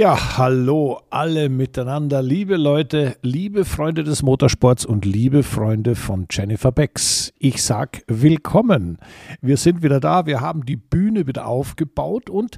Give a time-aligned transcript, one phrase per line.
[0.00, 6.72] Ja, hallo alle miteinander, liebe Leute, liebe Freunde des Motorsports und liebe Freunde von Jennifer
[6.72, 7.34] Becks.
[7.38, 8.96] Ich sag willkommen.
[9.42, 12.56] Wir sind wieder da, wir haben die Bühne wieder aufgebaut und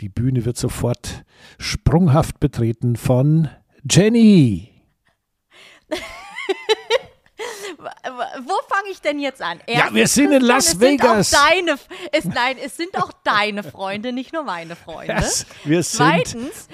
[0.00, 1.24] die Bühne wird sofort
[1.60, 3.48] sprunghaft betreten von
[3.88, 4.70] Jenny.
[8.42, 9.60] Wo fange ich denn jetzt an?
[9.66, 11.30] Erstens, ja, wir sind in Las es Vegas.
[11.30, 11.78] Sind deine,
[12.12, 15.14] es, nein, es sind auch deine Freunde, nicht nur meine Freunde.
[15.20, 16.68] Yes, wir Zweitens,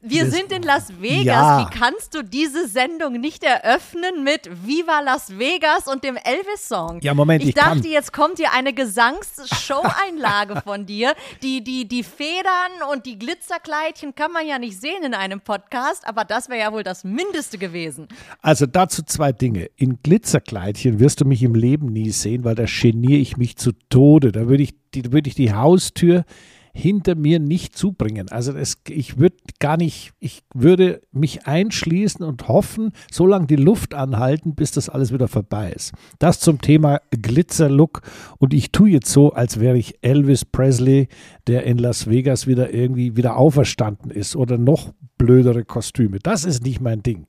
[0.00, 1.24] wir das, sind in Las Vegas.
[1.26, 1.60] Ja.
[1.60, 7.00] Wie kannst du diese Sendung nicht eröffnen mit Viva Las Vegas und dem Elvis-Song?
[7.02, 7.90] Ja, Moment, ich, ich dachte, kann.
[7.90, 11.14] jetzt kommt hier eine Gesangsshow-Einlage von dir.
[11.42, 16.06] Die, die, die Federn und die Glitzerkleidchen kann man ja nicht sehen in einem Podcast,
[16.06, 18.06] aber das wäre ja wohl das Mindeste gewesen.
[18.40, 19.68] Also dazu zwei Dinge.
[19.74, 23.72] In Glitzerkleidchen wirst du mich im Leben nie sehen, weil da geniere ich mich zu
[23.90, 24.30] Tode.
[24.30, 26.24] Da würde ich, die, würd ich die Haustür
[26.78, 28.28] hinter mir nicht zubringen.
[28.30, 33.56] Also es, ich würde gar nicht, ich würde mich einschließen und hoffen, so lange die
[33.56, 35.92] Luft anhalten, bis das alles wieder vorbei ist.
[36.20, 38.02] Das zum Thema Glitzerlook
[38.38, 41.08] und ich tue jetzt so, als wäre ich Elvis Presley,
[41.48, 46.20] der in Las Vegas wieder irgendwie wieder auferstanden ist oder noch blödere Kostüme.
[46.20, 47.26] Das ist nicht mein Ding.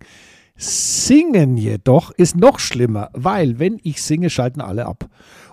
[0.61, 5.09] Singen jedoch ist noch schlimmer, weil wenn ich singe, schalten alle ab.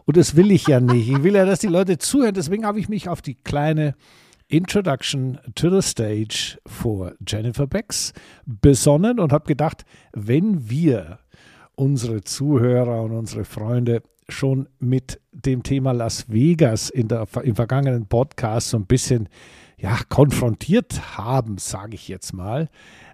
[0.07, 1.09] Und das will ich ja nicht.
[1.09, 2.35] Ich will ja, dass die Leute zuhören.
[2.35, 3.95] Deswegen habe ich mich auf die kleine
[4.49, 8.12] Introduction to the Stage for Jennifer Becks
[8.45, 11.19] besonnen und habe gedacht, wenn wir
[11.75, 18.07] unsere Zuhörer und unsere Freunde schon mit dem Thema Las Vegas in der, im vergangenen
[18.07, 19.29] Podcast so ein bisschen
[19.77, 22.69] ja, konfrontiert haben, sage ich jetzt mal,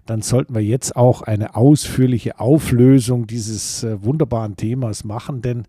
[0.05, 5.67] dann sollten wir jetzt auch eine ausführliche Auflösung dieses äh, wunderbaren Themas machen, denn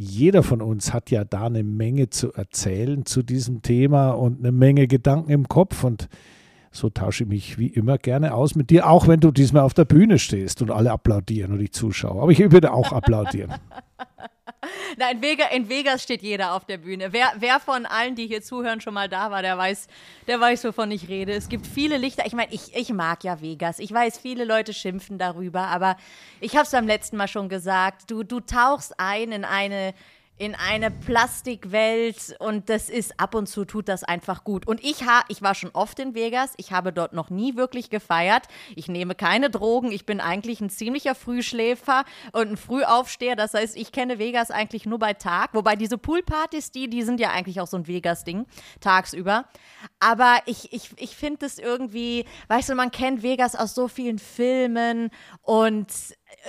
[0.00, 4.50] jeder von uns hat ja da eine Menge zu erzählen zu diesem Thema und eine
[4.50, 6.08] Menge Gedanken im Kopf und
[6.72, 9.74] so tausche ich mich wie immer gerne aus mit dir, auch wenn du diesmal auf
[9.74, 12.22] der Bühne stehst und alle applaudieren und die Zuschauer.
[12.22, 13.52] Aber ich würde auch applaudieren.
[14.98, 17.12] Na, in, Vegas, in Vegas steht jeder auf der Bühne.
[17.12, 19.88] Wer, wer von allen, die hier zuhören, schon mal da war, der weiß,
[20.26, 21.32] der weiß, wovon ich rede.
[21.32, 22.26] Es gibt viele Lichter.
[22.26, 23.78] Ich meine, ich, ich mag ja Vegas.
[23.78, 25.96] Ich weiß, viele Leute schimpfen darüber, aber
[26.40, 28.10] ich habe es beim letzten Mal schon gesagt.
[28.10, 29.94] Du, du tauchst ein in eine
[30.40, 34.66] in eine Plastikwelt und das ist ab und zu tut das einfach gut.
[34.66, 37.90] Und ich, ha, ich war schon oft in Vegas, ich habe dort noch nie wirklich
[37.90, 38.44] gefeiert.
[38.74, 43.36] Ich nehme keine Drogen, ich bin eigentlich ein ziemlicher Frühschläfer und ein Frühaufsteher.
[43.36, 45.52] Das heißt, ich kenne Vegas eigentlich nur bei Tag.
[45.52, 48.46] Wobei diese Poolpartys, die, die sind ja eigentlich auch so ein Vegas-Ding,
[48.80, 49.44] tagsüber.
[49.98, 54.18] Aber ich, ich, ich finde es irgendwie, weißt du, man kennt Vegas aus so vielen
[54.18, 55.10] Filmen
[55.42, 55.88] und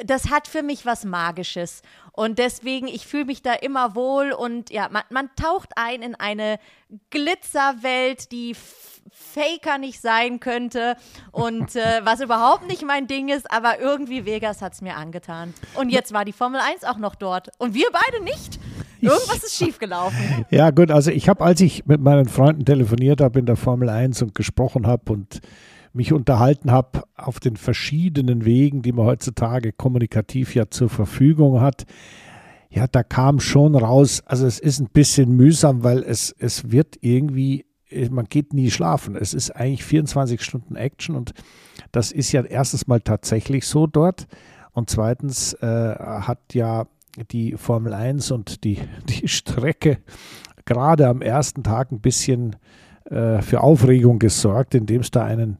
[0.06, 1.82] das hat für mich was Magisches.
[2.14, 6.16] Und deswegen, ich fühle mich da immer wohl und ja, man, man taucht ein in
[6.16, 6.60] eine
[7.10, 8.56] Glitzerwelt, die
[9.12, 10.96] faker nicht sein könnte
[11.32, 15.54] und äh, was überhaupt nicht mein Ding ist, aber irgendwie Vegas hat es mir angetan.
[15.76, 18.60] Und jetzt war die Formel 1 auch noch dort und wir beide nicht.
[19.00, 20.46] Irgendwas ist schiefgelaufen.
[20.52, 23.90] Ja, gut, also ich habe, als ich mit meinen Freunden telefoniert habe in der Formel
[23.90, 25.42] 1 und gesprochen habe und
[25.94, 31.86] mich unterhalten habe auf den verschiedenen Wegen, die man heutzutage kommunikativ ja zur Verfügung hat,
[32.70, 36.98] ja, da kam schon raus, also es ist ein bisschen mühsam, weil es, es wird
[37.02, 37.66] irgendwie,
[38.10, 39.18] man geht nie schlafen.
[39.18, 41.34] Es ist eigentlich 24 Stunden Action und
[41.92, 44.26] das ist ja erstens mal tatsächlich so dort
[44.72, 46.88] und zweitens äh, hat ja
[47.32, 48.78] die Formel 1 und die,
[49.10, 49.98] die Strecke
[50.64, 52.56] gerade am ersten Tag ein bisschen
[53.06, 55.58] äh, für Aufregung gesorgt, indem es da einen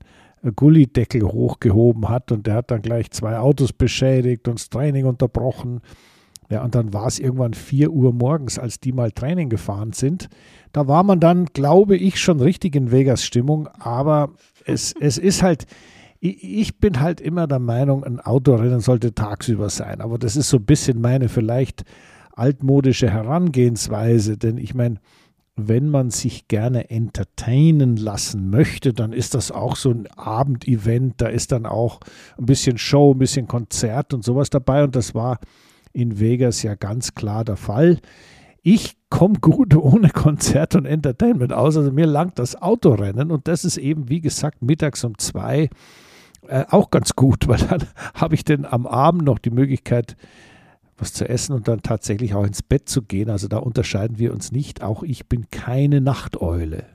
[0.56, 5.82] Gullideckel hochgehoben hat und der hat dann gleich zwei Autos beschädigt und das Training unterbrochen.
[6.50, 10.28] Ja, und dann war es irgendwann 4 Uhr morgens, als die mal Training gefahren sind.
[10.74, 14.32] Da war man dann, glaube ich, schon richtig in Vegas-Stimmung, aber
[14.66, 15.66] es, es ist halt,
[16.20, 20.02] ich bin halt immer der Meinung, ein Autorennen sollte tagsüber sein.
[20.02, 21.84] Aber das ist so ein bisschen meine vielleicht
[22.34, 25.00] altmodische Herangehensweise, denn ich meine,
[25.56, 31.16] wenn man sich gerne entertainen lassen möchte, dann ist das auch so ein Abendevent.
[31.18, 32.00] Da ist dann auch
[32.38, 34.84] ein bisschen Show, ein bisschen Konzert und sowas dabei.
[34.84, 35.40] Und das war
[35.94, 38.00] in Vegas ja ganz klar der Fall.
[38.64, 41.76] Ich komme gut ohne Konzert und Entertainment aus.
[41.78, 45.70] Also mir langt das Autorennen und das ist eben, wie gesagt, mittags um zwei
[46.48, 50.16] äh, auch ganz gut, weil dann habe ich denn am Abend noch die Möglichkeit,
[51.02, 53.30] was zu essen und dann tatsächlich auch ins Bett zu gehen.
[53.30, 54.84] Also da unterscheiden wir uns nicht.
[54.84, 56.86] Auch ich bin keine Nachteule.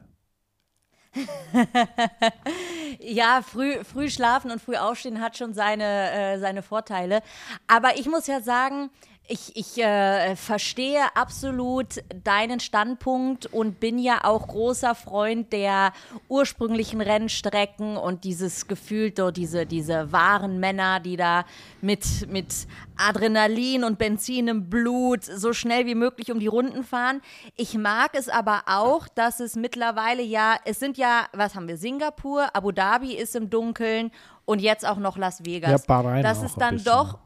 [3.00, 7.22] ja, früh, früh schlafen und früh aufstehen hat schon seine, äh, seine Vorteile.
[7.66, 8.90] Aber ich muss ja sagen,
[9.28, 15.92] ich, ich äh, verstehe absolut deinen Standpunkt und bin ja auch großer Freund der
[16.28, 21.44] ursprünglichen Rennstrecken und dieses Gefühl, diese, diese wahren Männer, die da
[21.80, 27.20] mit, mit Adrenalin und Benzin im Blut so schnell wie möglich um die Runden fahren.
[27.56, 31.76] Ich mag es aber auch, dass es mittlerweile ja, es sind ja, was haben wir,
[31.76, 34.12] Singapur, Abu Dhabi ist im Dunkeln
[34.44, 35.70] und jetzt auch noch Las Vegas.
[35.70, 37.18] Ja, Bahrain das ist dann doch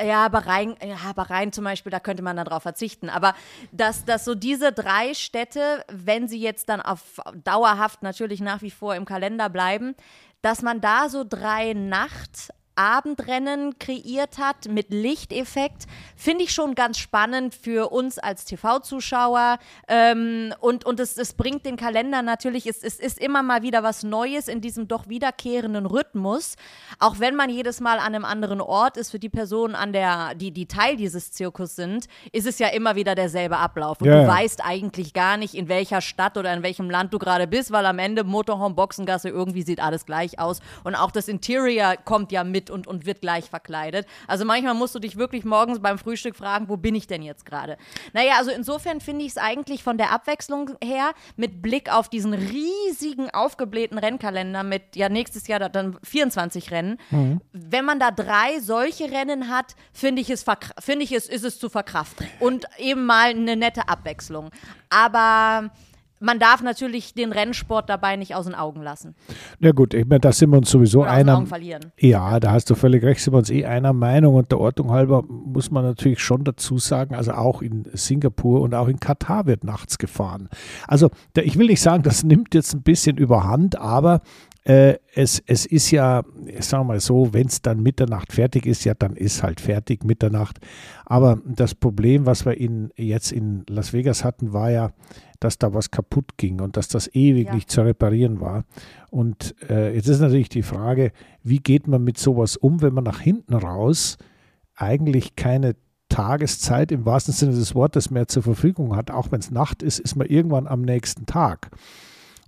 [0.00, 3.08] ja, Bahrain, ja, Bahrain zum Beispiel, da könnte man dann drauf verzichten.
[3.08, 3.34] Aber
[3.72, 8.70] dass, dass so diese drei Städte, wenn sie jetzt dann auf dauerhaft natürlich nach wie
[8.70, 9.94] vor im Kalender bleiben,
[10.42, 15.84] dass man da so drei Nacht Abendrennen kreiert hat mit Lichteffekt,
[16.14, 19.58] finde ich schon ganz spannend für uns als TV-Zuschauer.
[19.88, 23.82] Ähm, und und es, es bringt den Kalender natürlich, es, es ist immer mal wieder
[23.82, 26.56] was Neues in diesem doch wiederkehrenden Rhythmus.
[26.98, 30.34] Auch wenn man jedes Mal an einem anderen Ort ist, für die Personen, an der,
[30.34, 34.00] die, die Teil dieses Zirkus sind, ist es ja immer wieder derselbe Ablauf.
[34.00, 34.22] Und yeah.
[34.22, 37.70] du weißt eigentlich gar nicht, in welcher Stadt oder in welchem Land du gerade bist,
[37.72, 40.60] weil am Ende Motorhome, Boxengasse, irgendwie sieht alles gleich aus.
[40.84, 44.06] Und auch das Interior kommt ja mit und, und wird gleich verkleidet.
[44.26, 47.46] Also manchmal musst du dich wirklich morgens beim Frühstück fragen, wo bin ich denn jetzt
[47.46, 47.76] gerade?
[48.12, 52.34] Naja, also insofern finde ich es eigentlich von der Abwechslung her mit Blick auf diesen
[52.34, 56.98] riesigen aufgeblähten Rennkalender mit ja nächstes Jahr dann 24 Rennen.
[57.10, 57.40] Mhm.
[57.52, 60.44] Wenn man da drei solche Rennen hat, finde ich es
[60.78, 64.50] finde ich es ist es zu verkraften und eben mal eine nette Abwechslung.
[64.90, 65.70] Aber
[66.20, 69.14] man darf natürlich den Rennsport dabei nicht aus den Augen lassen.
[69.58, 71.46] Na gut, ich meine, da sind wir uns sowieso Oder einer.
[71.46, 71.92] verlieren.
[71.98, 74.90] Ja, da hast du völlig recht, sind wir uns eh einer Meinung und der Ordnung
[74.90, 79.46] halber muss man natürlich schon dazu sagen, also auch in Singapur und auch in Katar
[79.46, 80.48] wird nachts gefahren.
[80.86, 84.20] Also ich will nicht sagen, das nimmt jetzt ein bisschen überhand, aber
[84.66, 86.24] äh, es, es ist ja,
[86.58, 90.02] sagen wir mal so, wenn es dann Mitternacht fertig ist, ja, dann ist halt fertig
[90.02, 90.58] Mitternacht.
[91.04, 94.90] Aber das Problem, was wir in, jetzt in Las Vegas hatten, war ja,
[95.40, 97.54] dass da was kaputt ging und dass das ewig ja.
[97.54, 98.64] nicht zu reparieren war.
[99.10, 101.12] Und äh, jetzt ist natürlich die Frage,
[101.42, 104.16] wie geht man mit sowas um, wenn man nach hinten raus
[104.74, 105.76] eigentlich keine
[106.08, 109.10] Tageszeit im wahrsten Sinne des Wortes mehr zur Verfügung hat.
[109.10, 111.70] Auch wenn es Nacht ist, ist man irgendwann am nächsten Tag.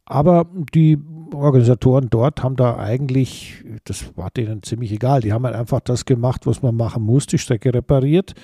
[0.04, 0.98] Aber die
[1.34, 6.06] Organisatoren dort haben da eigentlich, das war denen ziemlich egal, die haben halt einfach das
[6.06, 8.34] gemacht, was man machen muss, die Strecke repariert.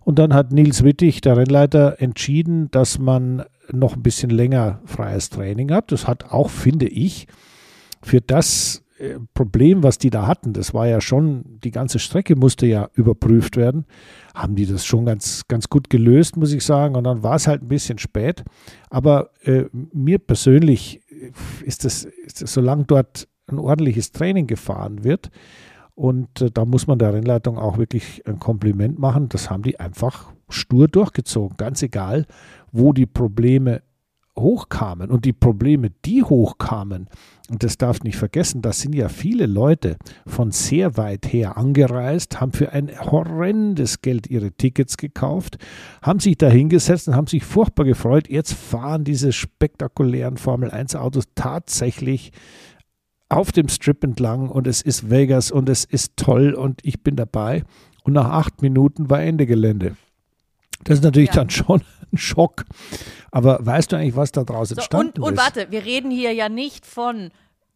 [0.00, 5.30] Und dann hat Nils Wittig, der Rennleiter, entschieden, dass man noch ein bisschen länger freies
[5.30, 5.92] Training hat.
[5.92, 7.26] Das hat auch, finde ich,
[8.02, 12.36] für das äh, Problem, was die da hatten, das war ja schon, die ganze Strecke
[12.36, 13.86] musste ja überprüft werden,
[14.34, 16.94] haben die das schon ganz, ganz gut gelöst, muss ich sagen.
[16.94, 18.44] Und dann war es halt ein bisschen spät.
[18.90, 21.00] Aber äh, mir persönlich
[21.64, 25.30] ist das, ist das, solange dort ein ordentliches Training gefahren wird,
[25.94, 29.28] und äh, da muss man der Rennleitung auch wirklich ein Kompliment machen.
[29.28, 31.56] Das haben die einfach stur durchgezogen.
[31.56, 32.26] Ganz egal,
[32.72, 33.82] wo die Probleme
[34.36, 35.10] hochkamen.
[35.10, 37.08] Und die Probleme, die hochkamen,
[37.50, 39.96] und das darf nicht vergessen, da sind ja viele Leute
[40.26, 45.58] von sehr weit her angereist, haben für ein horrendes Geld ihre Tickets gekauft,
[46.02, 48.28] haben sich da hingesetzt und haben sich furchtbar gefreut.
[48.28, 52.32] Jetzt fahren diese spektakulären Formel 1 Autos tatsächlich
[53.28, 57.16] auf dem Strip entlang und es ist Vegas und es ist toll und ich bin
[57.16, 57.64] dabei.
[58.04, 59.96] Und nach acht Minuten war Ende Gelände.
[60.82, 61.36] Das ist natürlich ja.
[61.36, 61.82] dann schon
[62.12, 62.64] ein Schock.
[63.30, 65.30] Aber weißt du eigentlich, was da draußen so, entstanden und?
[65.30, 67.30] Und warte, wir reden hier ja nicht von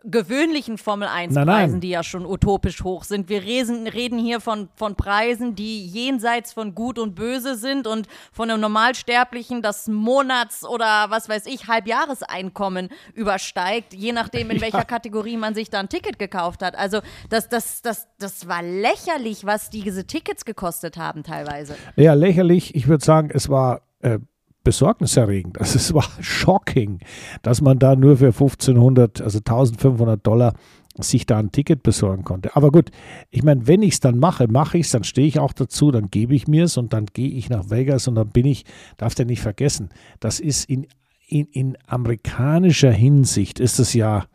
[0.04, 1.80] gewöhnlichen Formel 1 nein, Preisen, nein.
[1.80, 3.28] die ja schon utopisch hoch sind.
[3.28, 8.06] Wir reden, reden hier von, von Preisen, die jenseits von Gut und Böse sind und
[8.32, 14.84] von einem Normalsterblichen das Monats- oder was weiß ich, Halbjahreseinkommen übersteigt, je nachdem, in welcher
[14.84, 16.76] Kategorie man sich da ein Ticket gekauft hat.
[16.76, 21.74] Also das, das, das, das war lächerlich, was diese Tickets gekostet haben teilweise.
[21.96, 22.74] Ja, lächerlich.
[22.76, 24.20] Ich würde sagen, es war äh,
[24.68, 25.58] besorgniserregend.
[25.58, 26.98] Also es war shocking,
[27.40, 30.52] dass man da nur für 1500, also 1500 Dollar
[30.94, 32.54] sich da ein Ticket besorgen konnte.
[32.54, 32.90] Aber gut,
[33.30, 35.90] ich meine, wenn ich es dann mache, mache ich es, dann stehe ich auch dazu,
[35.90, 38.66] dann gebe ich mir es und dann gehe ich nach Vegas und dann bin ich,
[38.98, 39.88] darf der nicht vergessen,
[40.20, 40.86] das ist in,
[41.26, 44.26] in, in amerikanischer Hinsicht ist es ja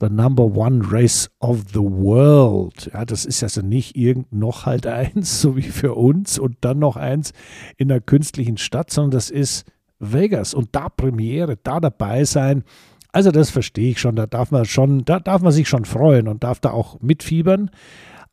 [0.00, 2.90] the number one race of the world.
[2.92, 6.78] Ja, das ist also nicht irgend noch halt eins, so wie für uns und dann
[6.78, 7.32] noch eins
[7.76, 9.64] in einer künstlichen Stadt, sondern das ist
[9.98, 12.64] Vegas und da Premiere, da dabei sein.
[13.12, 16.28] Also das verstehe ich schon, da darf man schon, da darf man sich schon freuen
[16.28, 17.70] und darf da auch mitfiebern.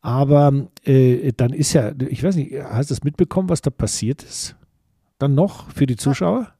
[0.02, 4.22] Aber äh, dann ist ja, ich weiß nicht, hast du es mitbekommen, was da passiert
[4.22, 4.56] ist?
[5.18, 6.53] Dann noch für die Zuschauer?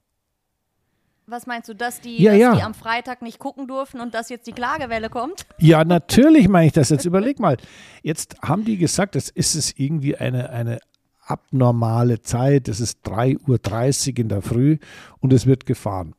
[1.27, 2.55] Was meinst du, dass die, ja, dass ja.
[2.55, 5.47] die am Freitag nicht gucken durften und dass jetzt die Klagewelle kommt?
[5.59, 6.91] Ja, natürlich meine ich das.
[6.91, 7.57] Jetzt überleg mal.
[8.03, 10.81] Jetzt haben die gesagt, das ist es irgendwie eine, eine
[11.27, 12.69] abnormale Zeit.
[12.69, 14.79] Es ist 3.30 Uhr in der Früh
[15.21, 16.15] und es wird gefahren.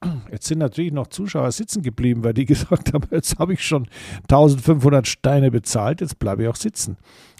[0.32, 3.88] Jetzt sind natürlich noch Zuschauer sitzen geblieben, weil die gesagt haben, jetzt habe ich schon
[4.22, 6.96] 1500 Steine bezahlt, jetzt bleibe ich auch sitzen.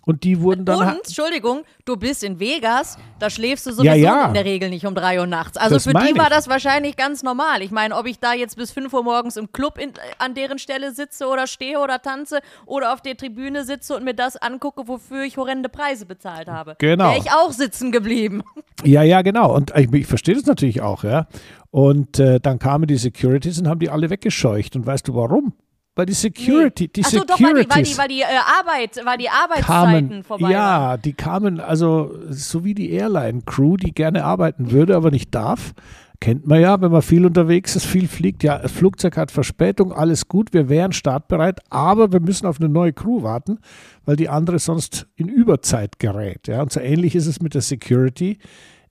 [0.09, 0.79] Und die wurden dann.
[0.79, 4.27] Und, Entschuldigung, du bist in Vegas, da schläfst du sowieso Ja, ja.
[4.29, 5.59] in der Regel nicht um drei Uhr nachts.
[5.59, 6.31] Also Das für die war ich.
[6.31, 7.61] das wahrscheinlich ganz normal.
[7.61, 10.59] Ich meine, ob ich da jetzt bis 5 Uhr morgens im Club in, an deren
[10.59, 14.89] Stelle sitze oder stehe oder tanze oder auf der Tribüne sitze und mir das angucke,
[14.89, 16.77] wofür ich horrende Preise bezahlt habe.
[16.79, 17.11] Genau.
[17.11, 18.43] Wäre ich auch sitzen geblieben.
[18.85, 19.53] Ja, ja, genau.
[19.57, 21.27] Und ich, ich verstehe das natürlich auch, ja.
[21.73, 24.77] Und äh, dann kamen die Securities und haben die alle weggescheucht.
[24.77, 25.53] Und weißt du warum?
[25.99, 28.27] Weil die Security, die Achso, doch, weil die, weil Securities die, weil die, äh,
[28.61, 30.53] Arbeit, weil die Arbeitszeiten kamen, vorbei waren.
[30.53, 35.75] ja, die kamen, also so wie die Airline-Crew, die gerne arbeiten würde, aber nicht darf.
[36.21, 38.45] Kennt man ja, wenn man viel unterwegs ist, viel fliegt.
[38.45, 42.69] Ja, das Flugzeug hat Verspätung, alles gut, wir wären startbereit, aber wir müssen auf eine
[42.69, 43.59] neue Crew warten,
[44.05, 46.47] weil die andere sonst in Überzeit gerät.
[46.47, 48.39] Ja, und so ähnlich ist es mit der Security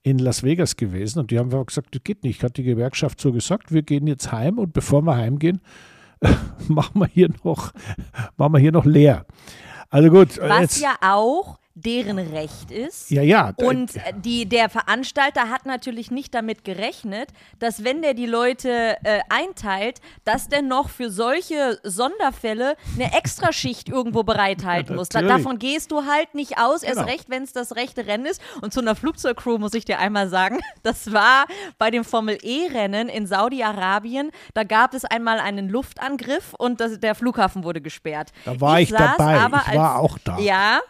[0.02, 1.20] in Las Vegas gewesen.
[1.20, 2.42] Und die haben gesagt, das geht nicht.
[2.42, 5.62] Hat die Gewerkschaft so gesagt, wir gehen jetzt heim und bevor wir heimgehen,
[6.68, 7.72] machen wir hier noch,
[8.36, 9.26] machen wir hier noch leer.
[9.90, 13.10] Also gut, Was jetzt, ja auch deren Recht ist.
[13.10, 13.92] ja, ja, Und
[14.24, 20.00] die, der Veranstalter hat natürlich nicht damit gerechnet, dass wenn der die Leute äh, einteilt,
[20.24, 25.08] dass der noch für solche Sonderfälle eine Extraschicht irgendwo bereithalten muss.
[25.08, 27.08] Da, davon gehst du halt nicht aus, erst Genau.
[27.10, 28.40] recht, wenn es das rechte Rennen ist.
[28.60, 31.44] Und zu einer Flugzeugcrew muss ich dir einmal sagen, das war
[31.78, 34.30] bei dem Formel-E-Rennen in Saudi-Arabien.
[34.54, 38.30] Da gab es einmal einen Luftangriff und das, der Flughafen wurde gesperrt.
[38.44, 39.36] Da war ich saß dabei.
[39.70, 40.38] Ich war auch da.
[40.38, 40.80] Ja,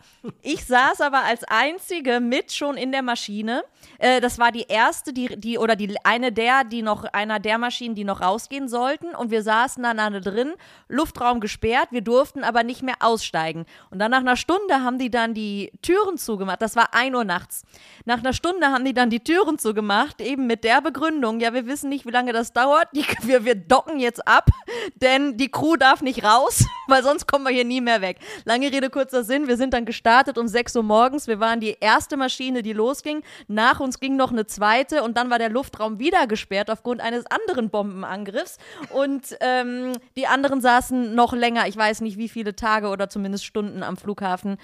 [0.43, 3.65] ich saß aber als einzige mit schon in der Maschine.
[3.99, 7.59] Äh, das war die erste, die, die oder die eine der, die noch einer der
[7.59, 9.15] Maschinen, die noch rausgehen sollten.
[9.15, 10.53] Und wir saßen dann alle drin,
[10.89, 11.89] Luftraum gesperrt.
[11.91, 13.67] Wir durften aber nicht mehr aussteigen.
[13.91, 16.63] Und dann nach einer Stunde haben die dann die Türen zugemacht.
[16.63, 17.63] Das war 1 Uhr nachts.
[18.05, 21.67] Nach einer Stunde haben die dann die Türen zugemacht, eben mit der Begründung, ja, wir
[21.67, 22.89] wissen nicht, wie lange das dauert.
[22.95, 24.49] Die, wir, wir docken jetzt ab,
[24.97, 28.19] denn die Crew darf nicht raus, weil sonst kommen wir hier nie mehr weg.
[28.45, 29.49] Lange Rede, kurzer Sinn.
[29.49, 31.29] Wir sind dann gestartet um 6 Uhr morgens.
[31.29, 33.23] Wir waren die erste Maschine, die losging.
[33.47, 37.25] Nach uns ging noch eine zweite und dann war der Luftraum wieder gesperrt aufgrund eines
[37.27, 38.59] anderen Bombenangriffs.
[38.91, 43.45] Und ähm, die anderen saßen noch länger, ich weiß nicht wie viele Tage oder zumindest
[43.45, 44.59] Stunden am Flughafen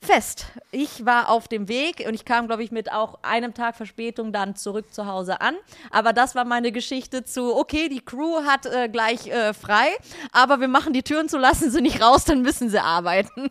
[0.00, 0.46] fest.
[0.70, 4.32] Ich war auf dem Weg und ich kam, glaube ich, mit auch einem Tag Verspätung
[4.32, 5.54] dann zurück zu Hause an.
[5.90, 9.88] Aber das war meine Geschichte zu, okay, die Crew hat äh, gleich äh, frei,
[10.32, 13.50] aber wir machen die Türen zu, lassen sie nicht raus, dann müssen sie arbeiten.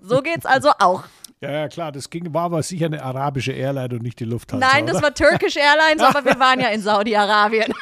[0.00, 1.04] So geht's also auch.
[1.40, 4.66] Ja, ja, klar, das ging, war aber sicher eine arabische Airline und nicht die Lufthansa.
[4.66, 5.04] Nein, das oder?
[5.04, 7.72] war Turkish Airlines, aber wir waren ja in Saudi-Arabien.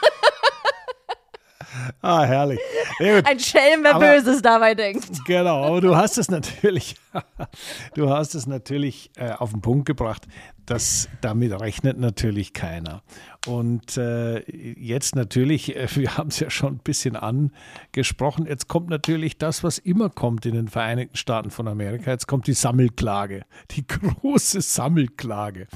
[2.03, 2.59] Ah, herrlich.
[3.01, 5.25] Ein Schelm, wer Aber- Böses dabei denkt.
[5.27, 6.97] Genau, aber du hast es natürlich,
[7.95, 10.27] du hast es natürlich äh, auf den Punkt gebracht,
[10.67, 13.03] dass damit rechnet natürlich keiner.
[13.47, 14.41] Und äh,
[14.79, 19.65] jetzt natürlich, äh, wir haben es ja schon ein bisschen angesprochen, jetzt kommt natürlich das,
[19.65, 24.61] was immer kommt in den Vereinigten Staaten von Amerika, jetzt kommt die Sammelklage, die große
[24.61, 25.67] Sammelklage.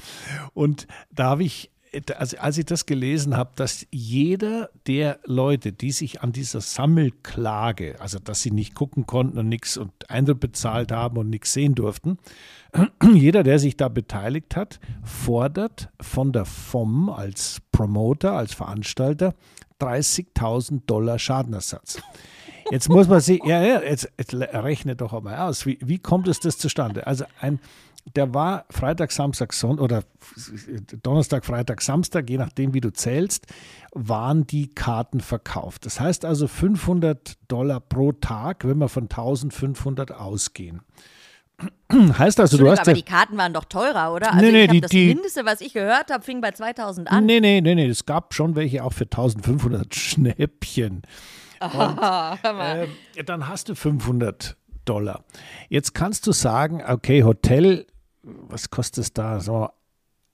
[0.53, 1.71] Und da habe ich
[2.17, 7.99] also als ich das gelesen habe, dass jeder der Leute, die sich an dieser Sammelklage,
[7.99, 11.75] also dass sie nicht gucken konnten und nichts und Eintritt bezahlt haben und nichts sehen
[11.75, 12.17] durften,
[13.13, 19.33] jeder, der sich da beteiligt hat, fordert von der FOM als Promoter, als Veranstalter
[19.81, 22.01] 30.000 Dollar Schadenersatz.
[22.69, 26.27] Jetzt muss man sich, ja, ja, jetzt, jetzt rechne doch einmal aus, wie, wie kommt
[26.27, 27.07] es das zustande?
[27.07, 27.59] Also ein,
[28.15, 30.03] der war Freitag, Samstag, Sonntag oder
[31.03, 33.45] Donnerstag, Freitag, Samstag, je nachdem, wie du zählst,
[33.93, 35.85] waren die Karten verkauft.
[35.85, 40.81] Das heißt also 500 Dollar pro Tag, wenn wir von 1500 ausgehen.
[41.91, 44.31] Heißt also, du hast aber ja, die Karten waren doch teurer, oder?
[44.31, 47.09] Also Nee, nee, ich die- das die- Mindeste, was ich gehört habe, fing bei 2000
[47.11, 47.25] an.
[47.25, 51.01] Nee, nee, nee, nee, es gab schon welche auch für 1500 Schnäppchen.
[51.59, 52.89] Ähm,
[53.25, 55.23] dann hast du 500 Dollar.
[55.69, 57.87] Jetzt kannst du sagen, okay, Hotel,
[58.49, 59.39] was kostet es da?
[59.39, 59.69] So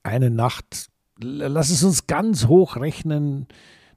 [0.03, 0.87] eine Nacht,
[1.19, 3.47] lass es uns ganz hoch rechnen,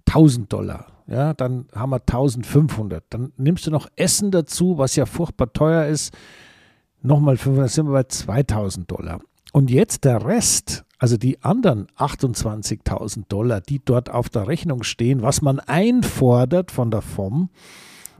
[0.07, 0.87] 1000 Dollar.
[1.09, 3.05] Ja, dann haben wir 1500.
[3.11, 6.13] Dann nimmst du noch Essen dazu, was ja furchtbar teuer ist.
[7.03, 9.21] Nochmal 500, sind wir bei 2000 Dollar.
[9.53, 15.23] Und jetzt der Rest, also die anderen 28.000 Dollar, die dort auf der Rechnung stehen,
[15.23, 17.51] was man einfordert von der FOM,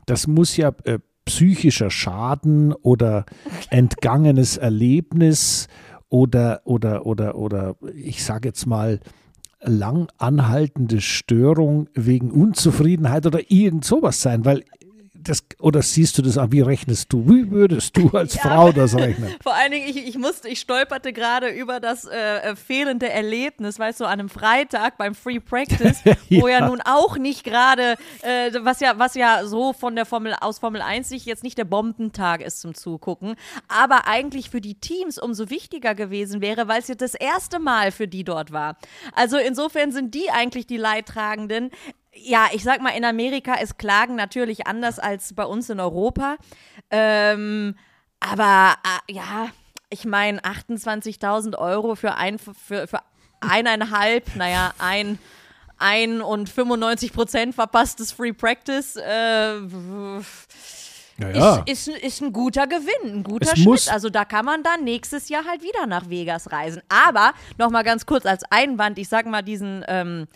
[0.05, 3.25] das muss ja äh, psychischer Schaden oder
[3.69, 5.67] entgangenes Erlebnis
[6.09, 8.99] oder, oder, oder, oder ich sage jetzt mal,
[9.61, 14.63] lang anhaltende Störung wegen Unzufriedenheit oder irgend sowas sein, weil
[15.29, 16.51] das, oder siehst du das an?
[16.51, 17.25] Wie rechnest du?
[17.27, 19.35] Wie würdest du als ja, Frau das rechnen?
[19.43, 23.99] Vor allen Dingen, ich, ich musste, ich stolperte gerade über das äh, fehlende Erlebnis, weißt
[23.99, 26.15] du, an einem Freitag beim Free Practice, ja.
[26.29, 30.35] wo ja nun auch nicht gerade, äh, was ja, was ja so von der Formel
[30.39, 33.35] aus Formel 1 sich jetzt nicht der Bombentag ist zum Zugucken,
[33.67, 37.91] aber eigentlich für die Teams umso wichtiger gewesen wäre, weil es ja das erste Mal
[37.91, 38.77] für die dort war.
[39.13, 41.71] Also insofern sind die eigentlich die Leidtragenden
[42.23, 46.37] ja, ich sag mal, in Amerika ist Klagen natürlich anders als bei uns in Europa.
[46.89, 47.75] Ähm,
[48.19, 48.75] aber
[49.07, 49.49] äh, ja,
[49.89, 52.99] ich meine, 28.000 Euro für, ein, für, für
[53.39, 55.19] eineinhalb, naja, ein,
[55.77, 58.95] ein und 95 Prozent verpasstes Free Practice.
[58.95, 59.59] Äh,
[61.19, 61.63] ja.
[61.65, 63.91] Ist, ist, ist ein guter Gewinn, ein guter es Schnitt.
[63.91, 66.81] Also da kann man dann nächstes Jahr halt wieder nach Vegas reisen.
[66.89, 70.27] Aber nochmal ganz kurz als Einwand, ich sag mal diesen ähm,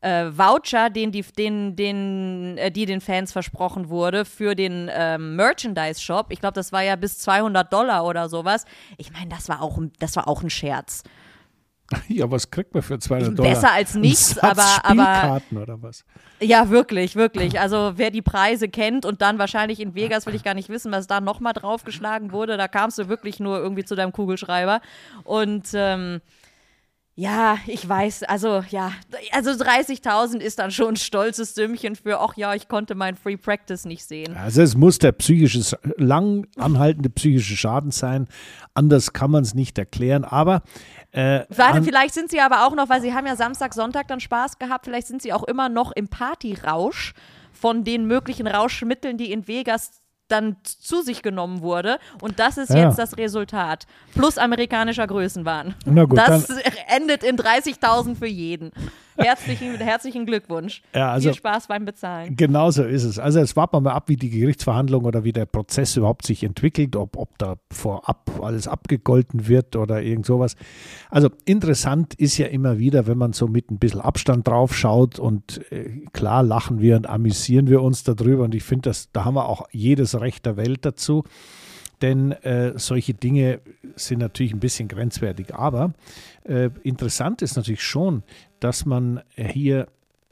[0.00, 5.36] äh, Voucher, den die, den, den, äh, die den Fans versprochen wurde für den ähm,
[5.36, 6.26] Merchandise-Shop.
[6.30, 8.64] Ich glaube, das war ja bis 200 Dollar oder sowas.
[8.96, 11.02] Ich meine, das war auch, das war auch ein Scherz.
[12.08, 13.50] Ja, was kriegt man für 200 Dollar?
[13.50, 15.40] Besser als nichts, aber, aber.
[15.60, 16.04] oder was?
[16.40, 17.58] Ja, wirklich, wirklich.
[17.58, 20.92] Also, wer die Preise kennt und dann wahrscheinlich in Vegas, will ich gar nicht wissen,
[20.92, 22.56] was da nochmal draufgeschlagen wurde.
[22.56, 24.80] Da kamst du wirklich nur irgendwie zu deinem Kugelschreiber.
[25.24, 26.20] Und ähm,
[27.16, 28.92] ja, ich weiß, also ja,
[29.32, 33.36] also 30.000 ist dann schon ein stolzes Sümmchen für, ach ja, ich konnte mein Free
[33.36, 34.36] Practice nicht sehen.
[34.36, 38.28] Also es muss der psychische, lang anhaltende psychische Schaden sein,
[38.74, 40.62] anders kann man es nicht erklären, aber
[41.12, 44.20] äh, Warte, vielleicht sind sie aber auch noch, weil sie haben ja Samstag, Sonntag dann
[44.20, 47.12] Spaß gehabt, vielleicht sind sie auch immer noch im Partyrausch
[47.52, 49.99] von den möglichen Rauschmitteln, die in Vegas
[50.30, 51.98] dann zu sich genommen wurde.
[52.20, 52.88] Und das ist ja.
[52.88, 53.86] jetzt das Resultat.
[54.14, 55.74] Plus amerikanischer Größenwahn.
[55.84, 56.48] Na gut, das
[56.88, 58.72] endet in 30.000 für jeden.
[59.20, 60.82] Herzlichen, herzlichen Glückwunsch.
[60.94, 62.36] Ja, also, Viel Spaß beim Bezahlen.
[62.36, 63.18] Genau so ist es.
[63.18, 66.42] Also jetzt warten wir mal ab, wie die Gerichtsverhandlung oder wie der Prozess überhaupt sich
[66.42, 70.56] entwickelt, ob, ob da vorab alles abgegolten wird oder irgend sowas.
[71.10, 75.18] Also interessant ist ja immer wieder, wenn man so mit ein bisschen Abstand drauf schaut
[75.18, 79.34] und äh, klar lachen wir und amüsieren wir uns darüber und ich finde, da haben
[79.34, 81.24] wir auch jedes Recht der Welt dazu
[82.02, 83.60] denn äh, solche Dinge
[83.96, 85.54] sind natürlich ein bisschen grenzwertig.
[85.54, 85.92] Aber
[86.44, 88.22] äh, interessant ist natürlich schon,
[88.60, 89.88] dass man hier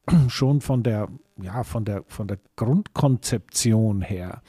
[0.27, 1.07] schon von der,
[1.41, 4.41] ja, von der, von der Grundkonzeption her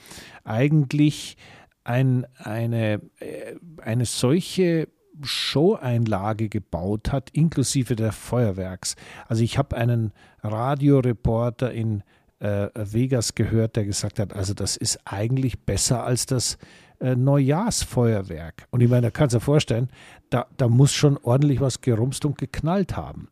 [0.43, 1.37] eigentlich
[1.83, 4.87] ein, eine, äh, eine solche
[5.23, 8.95] Show-Einlage gebaut hat, inklusive der Feuerwerks.
[9.27, 12.03] Also ich habe einen Radioreporter in
[12.39, 16.57] äh, Vegas gehört, der gesagt hat, also das ist eigentlich besser als das
[17.01, 18.67] äh, Neujahrsfeuerwerk.
[18.71, 19.89] Und ich meine, da kannst du dir vorstellen,
[20.29, 23.29] da, da muss schon ordentlich was gerumst und geknallt haben.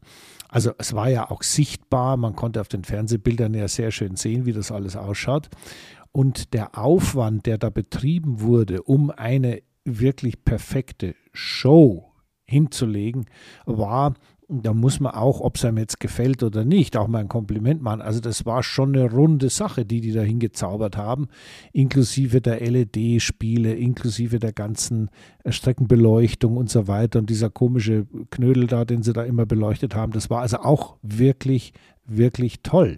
[0.50, 4.46] Also es war ja auch sichtbar, man konnte auf den Fernsehbildern ja sehr schön sehen,
[4.46, 5.50] wie das alles ausschaut.
[6.12, 12.12] Und der Aufwand, der da betrieben wurde, um eine wirklich perfekte Show
[12.46, 13.26] hinzulegen,
[13.66, 14.16] war
[14.50, 17.84] da muss man auch, ob es einem jetzt gefällt oder nicht, auch mal ein Kompliment
[17.84, 18.02] machen.
[18.02, 21.28] Also das war schon eine runde Sache, die die da hingezaubert haben,
[21.72, 25.10] inklusive der LED-Spiele, inklusive der ganzen
[25.46, 30.14] Streckenbeleuchtung und so weiter und dieser komische Knödel da, den sie da immer beleuchtet haben.
[30.14, 31.74] Das war also auch wirklich,
[32.08, 32.98] wirklich toll.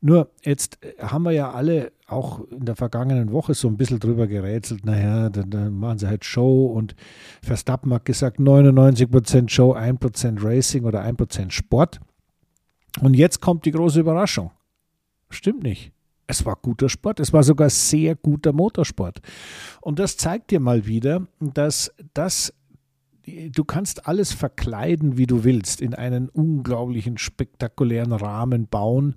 [0.00, 4.26] Nur jetzt haben wir ja alle auch in der vergangenen Woche so ein bisschen drüber
[4.26, 6.94] gerätselt, naja, dann, dann machen sie halt Show und
[7.42, 12.00] Verstappen hat gesagt 99% Show, 1% Racing oder 1% Sport.
[13.00, 14.50] Und jetzt kommt die große Überraschung.
[15.30, 15.92] Stimmt nicht.
[16.26, 19.20] Es war guter Sport, es war sogar sehr guter Motorsport.
[19.80, 22.54] Und das zeigt dir mal wieder, dass das
[23.26, 29.16] du kannst alles verkleiden, wie du willst, in einen unglaublichen, spektakulären Rahmen bauen.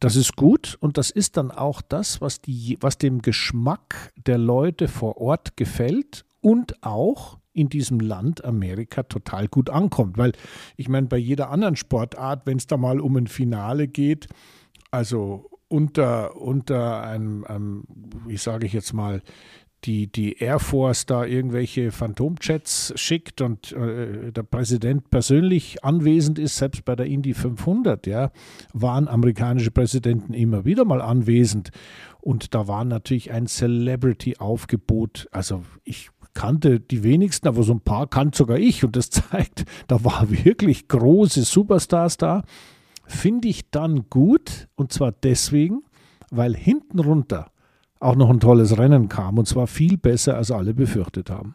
[0.00, 4.38] Das ist gut und das ist dann auch das, was, die, was dem Geschmack der
[4.38, 10.16] Leute vor Ort gefällt und auch in diesem Land Amerika total gut ankommt.
[10.16, 10.32] Weil
[10.76, 14.28] ich meine, bei jeder anderen Sportart, wenn es da mal um ein Finale geht,
[14.92, 17.84] also unter, unter einem, einem
[18.26, 19.22] wie sage ich jetzt mal,
[19.84, 26.56] die, die Air Force da irgendwelche Phantomjets schickt und äh, der Präsident persönlich anwesend ist,
[26.56, 28.32] selbst bei der Indy 500, ja,
[28.72, 31.70] waren amerikanische Präsidenten immer wieder mal anwesend.
[32.20, 35.28] Und da war natürlich ein Celebrity-Aufgebot.
[35.30, 38.84] Also ich kannte die wenigsten, aber so ein paar kannte sogar ich.
[38.84, 42.42] Und das zeigt, da waren wirklich große Superstars da.
[43.06, 44.68] Finde ich dann gut.
[44.74, 45.84] Und zwar deswegen,
[46.30, 47.50] weil hinten runter
[48.00, 51.54] auch noch ein tolles Rennen kam und zwar viel besser, als alle befürchtet haben.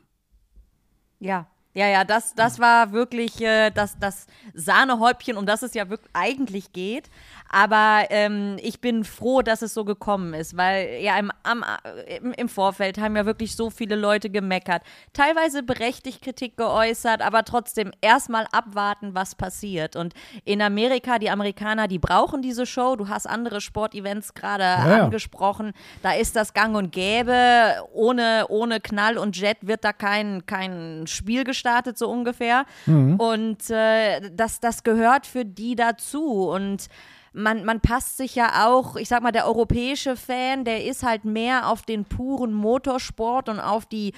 [1.19, 5.89] Ja, Ja, ja, das, das war wirklich äh, das, das Sahnehäubchen, um das es ja
[5.89, 7.09] wirklich eigentlich geht.
[7.49, 11.63] Aber ähm, ich bin froh, dass es so gekommen ist, weil ja im, am,
[12.07, 14.81] im, im, Vorfeld haben ja wirklich so viele Leute gemeckert.
[15.13, 19.95] Teilweise berechtigt Kritik geäußert, aber trotzdem erstmal abwarten, was passiert.
[19.95, 22.95] Und in Amerika, die Amerikaner, die brauchen diese Show.
[22.95, 25.73] Du hast andere Sportevents gerade ja, angesprochen.
[26.01, 27.75] Da ist das gang und gäbe.
[27.93, 32.65] Ohne, ohne Knall und Jet wird da kein, kein Spiel gestartet, so ungefähr.
[32.85, 33.15] Mhm.
[33.15, 36.49] Und äh, das, das gehört für die dazu.
[36.49, 36.87] Und
[37.31, 41.25] man, man passt sich ja auch, ich sag mal, der europäische Fan, der ist halt
[41.25, 44.13] mehr auf den puren Motorsport und auf die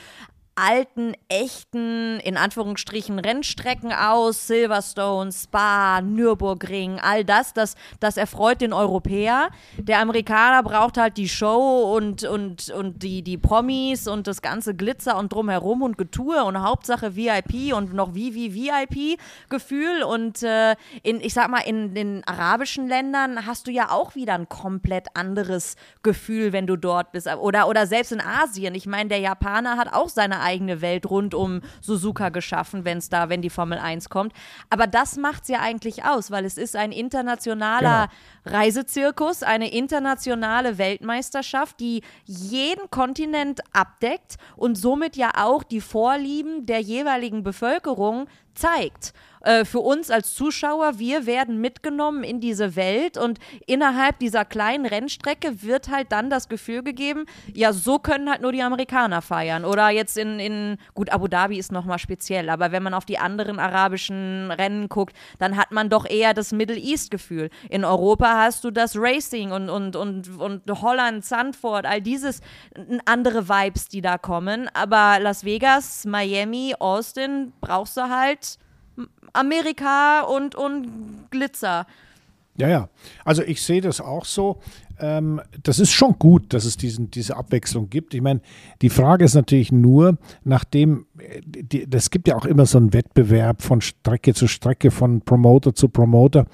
[0.55, 8.71] alten, echten, in Anführungsstrichen, Rennstrecken aus, Silverstone, Spa, Nürburgring, all das, das, das erfreut den
[8.71, 9.49] Europäer.
[9.77, 14.75] Der Amerikaner braucht halt die Show und, und, und die, die Promis und das ganze
[14.75, 20.03] Glitzer und drumherum und Getue und Hauptsache VIP und noch wie, wie VIP-Gefühl.
[20.03, 24.35] Und äh, in, ich sag mal, in den arabischen Ländern hast du ja auch wieder
[24.35, 27.27] ein komplett anderes Gefühl, wenn du dort bist.
[27.27, 28.73] Oder, oder selbst in Asien.
[28.73, 33.09] Ich meine, der Japaner hat auch seine eigene Welt rund um Suzuka geschaffen, wenn es
[33.09, 34.31] da, wenn die Formel 1 kommt.
[34.69, 38.09] Aber das macht es ja eigentlich aus, weil es ist ein internationaler
[38.43, 38.57] genau.
[38.57, 46.79] Reisezirkus, eine internationale Weltmeisterschaft, die jeden Kontinent abdeckt und somit ja auch die Vorlieben der
[46.79, 49.13] jeweiligen Bevölkerung zeigt.
[49.45, 54.87] Äh, für uns als Zuschauer, wir werden mitgenommen in diese Welt und innerhalb dieser kleinen
[54.87, 59.63] Rennstrecke wird halt dann das Gefühl gegeben, ja, so können halt nur die Amerikaner feiern.
[59.63, 63.19] Oder jetzt in, in gut, Abu Dhabi ist nochmal speziell, aber wenn man auf die
[63.19, 67.51] anderen arabischen Rennen guckt, dann hat man doch eher das Middle East-Gefühl.
[67.69, 72.41] In Europa hast du das Racing und, und, und, und Holland, Sandford, all dieses
[73.05, 74.69] andere Vibes, die da kommen.
[74.73, 78.57] Aber Las Vegas, Miami, Austin brauchst du halt
[79.35, 81.85] Amerika und, und Glitzer.
[82.57, 82.89] Ja, ja.
[83.25, 84.59] Also ich sehe das auch so.
[84.97, 88.13] Ähm, das ist schon gut, dass es diesen, diese Abwechslung gibt.
[88.13, 88.39] Ich meine,
[88.81, 91.05] die Frage ist natürlich nur, nachdem,
[91.91, 95.89] es gibt ja auch immer so einen Wettbewerb von Strecke zu Strecke, von Promoter zu
[95.89, 96.45] Promoter.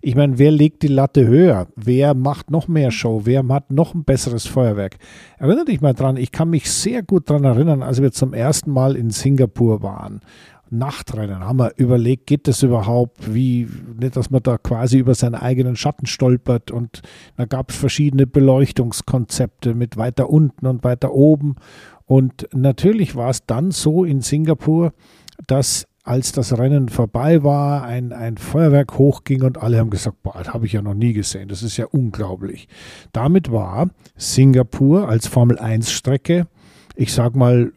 [0.00, 1.68] Ich meine, wer legt die Latte höher?
[1.76, 3.22] Wer macht noch mehr Show?
[3.24, 4.96] Wer hat noch ein besseres Feuerwerk?
[5.38, 8.70] Erinnere dich mal dran, ich kann mich sehr gut daran erinnern, als wir zum ersten
[8.70, 10.22] Mal in Singapur waren
[10.70, 11.40] Nachtrennen.
[11.40, 13.34] Haben wir überlegt, geht das überhaupt?
[13.34, 16.70] Wie, nicht, dass man da quasi über seinen eigenen Schatten stolpert.
[16.70, 17.02] Und
[17.36, 21.56] da gab es verschiedene Beleuchtungskonzepte mit weiter unten und weiter oben.
[22.06, 24.92] Und natürlich war es dann so in Singapur,
[25.46, 30.34] dass als das Rennen vorbei war, ein, ein Feuerwerk hochging und alle haben gesagt, boah,
[30.38, 32.68] das habe ich ja noch nie gesehen, das ist ja unglaublich.
[33.12, 36.46] Damit war Singapur als Formel 1 Strecke,
[36.96, 37.72] ich sag mal,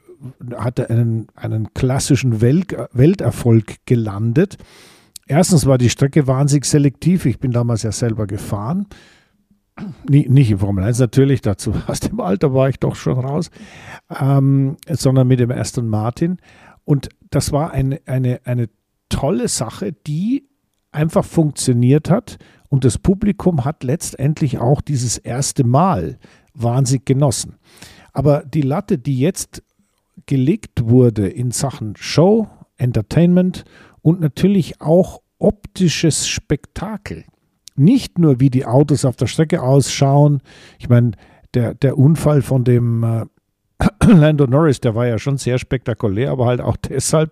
[0.55, 4.57] hatte einen, einen klassischen Welt, Welterfolg gelandet.
[5.27, 7.25] Erstens war die Strecke wahnsinnig selektiv.
[7.25, 8.87] Ich bin damals ja selber gefahren.
[10.07, 13.49] Nicht im Formel 1 natürlich, dazu aus dem Alter war ich doch schon raus,
[14.09, 16.37] ähm, sondern mit dem Aston Martin.
[16.85, 18.69] Und das war eine, eine, eine
[19.09, 20.47] tolle Sache, die
[20.91, 22.37] einfach funktioniert hat.
[22.69, 26.17] Und das Publikum hat letztendlich auch dieses erste Mal
[26.53, 27.55] wahnsinnig genossen.
[28.13, 29.63] Aber die Latte, die jetzt
[30.25, 33.65] gelegt wurde in Sachen Show, Entertainment
[34.01, 37.25] und natürlich auch optisches Spektakel.
[37.75, 40.41] Nicht nur, wie die Autos auf der Strecke ausschauen.
[40.77, 41.11] Ich meine,
[41.53, 43.25] der, der Unfall von dem äh,
[44.05, 47.31] Lando Norris, der war ja schon sehr spektakulär, aber halt auch deshalb,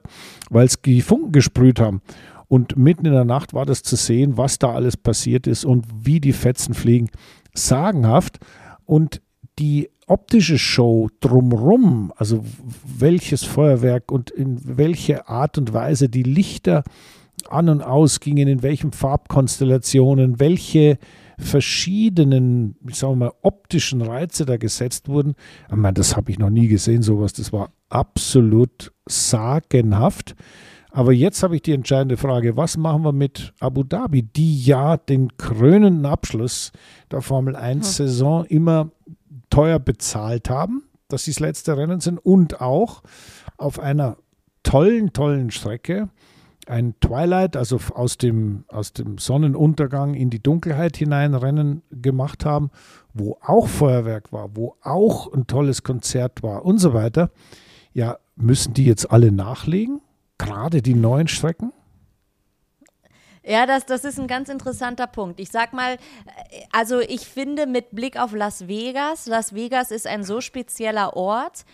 [0.50, 2.02] weil es die Funken gesprüht haben.
[2.48, 5.86] Und mitten in der Nacht war das zu sehen, was da alles passiert ist und
[6.04, 7.10] wie die Fetzen fliegen.
[7.54, 8.40] Sagenhaft.
[8.84, 9.22] Und
[9.58, 12.44] die optische Show drumrum, also
[12.84, 16.84] welches Feuerwerk und in welche Art und Weise die Lichter
[17.50, 20.98] an und ausgingen, in welchen Farbkonstellationen, welche
[21.38, 25.34] verschiedenen, ich sage mal, optischen Reize da gesetzt wurden.
[25.70, 27.32] Ich meine, das habe ich noch nie gesehen, sowas.
[27.32, 30.36] Das war absolut sagenhaft.
[30.92, 34.98] Aber jetzt habe ich die entscheidende Frage, was machen wir mit Abu Dhabi, die ja
[34.98, 36.74] den krönenden Abschluss
[37.10, 38.48] der Formel 1-Saison hm.
[38.50, 38.92] immer
[39.52, 43.04] teuer bezahlt haben, dass sie das letzte Rennen sind und auch
[43.58, 44.18] auf einer
[44.64, 46.10] tollen, tollen Strecke
[46.68, 52.72] ein Twilight, also aus dem, aus dem Sonnenuntergang in die Dunkelheit hinein Rennen gemacht haben,
[53.14, 57.32] wo auch Feuerwerk war, wo auch ein tolles Konzert war und so weiter.
[57.94, 60.02] Ja, müssen die jetzt alle nachlegen?
[60.38, 61.74] Gerade die neuen Strecken?
[63.44, 65.40] Ja, das, das ist ein ganz interessanter Punkt.
[65.40, 65.98] Ich sag mal, äh,
[66.72, 71.66] also ich finde mit Blick auf Las Vegas, Las Vegas ist ein so spezieller Ort.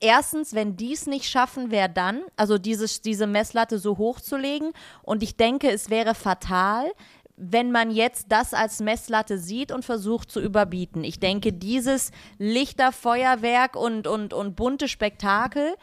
[0.00, 2.22] erstens, wenn die es nicht schaffen, wer dann?
[2.36, 4.72] Also dieses, diese Messlatte so hoch zu legen.
[5.02, 6.90] Und ich denke, es wäre fatal,
[7.36, 11.04] wenn man jetzt das als Messlatte sieht und versucht zu überbieten.
[11.04, 15.74] Ich denke, dieses Lichterfeuerwerk und, und, und bunte Spektakel,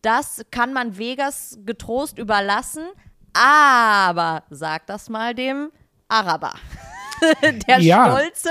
[0.00, 2.84] das kann man Vegas getrost überlassen.
[3.32, 5.70] Aber sag das mal dem
[6.08, 6.54] Araber.
[7.68, 8.06] der ja.
[8.06, 8.50] Stolze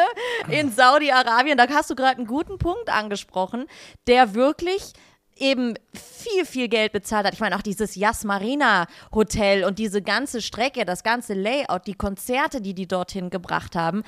[0.49, 3.67] in Saudi-Arabien, da hast du gerade einen guten Punkt angesprochen,
[4.07, 4.93] der wirklich
[5.41, 7.33] eben viel, viel Geld bezahlt hat.
[7.33, 11.95] Ich meine, auch dieses Yas Marina Hotel und diese ganze Strecke, das ganze Layout, die
[11.95, 14.03] Konzerte, die die dorthin gebracht haben,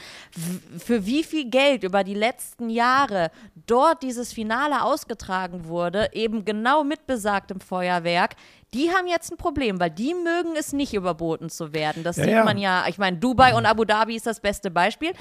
[0.78, 3.32] für wie viel Geld über die letzten Jahre
[3.66, 8.36] dort dieses Finale ausgetragen wurde, eben genau mit besagtem Feuerwerk,
[8.74, 12.04] die haben jetzt ein Problem, weil die mögen es nicht überboten zu werden.
[12.04, 12.44] Das ja, sieht ja.
[12.44, 15.14] man ja, ich meine, Dubai und Abu Dhabi ist das beste Beispiel.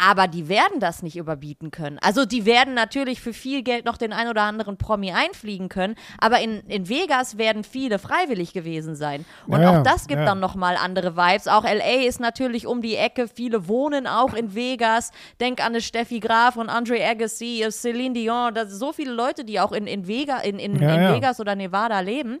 [0.00, 1.98] Aber die werden das nicht überbieten können.
[2.00, 5.96] Also die werden natürlich für viel Geld noch den ein oder anderen Promi einfliegen können,
[6.18, 9.24] aber in, in Vegas werden viele freiwillig gewesen sein.
[9.48, 10.24] Und ja, auch das gibt ja.
[10.24, 11.48] dann nochmal andere Vibes.
[11.48, 15.10] Auch LA ist natürlich um die Ecke, viele wohnen auch in Vegas.
[15.40, 19.44] Denk an eine Steffi Graf und Andre Agassi, Celine Dion, das sind so viele Leute,
[19.44, 22.38] die auch in, in, Vega, in, in, ja, in Vegas oder Nevada leben.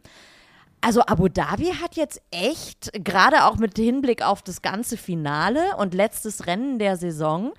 [0.80, 5.92] Also Abu Dhabi hat jetzt echt, gerade auch mit Hinblick auf das ganze Finale und
[5.92, 7.52] letztes Rennen der Saison,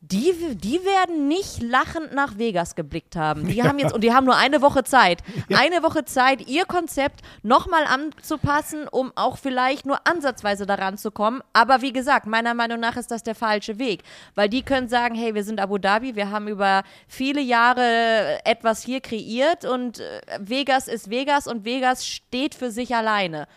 [0.00, 3.48] die, die werden nicht lachend nach Vegas geblickt haben.
[3.48, 3.64] Die ja.
[3.64, 5.22] haben jetzt, und die haben nur eine Woche Zeit.
[5.48, 5.58] Ja.
[5.58, 11.42] Eine Woche Zeit, ihr Konzept nochmal anzupassen, um auch vielleicht nur ansatzweise daran zu kommen.
[11.52, 14.04] Aber wie gesagt, meiner Meinung nach ist das der falsche Weg.
[14.36, 18.82] Weil die können sagen, hey, wir sind Abu Dhabi, wir haben über viele Jahre etwas
[18.82, 23.48] hier kreiert und äh, Vegas ist Vegas und Vegas steht für sich alleine.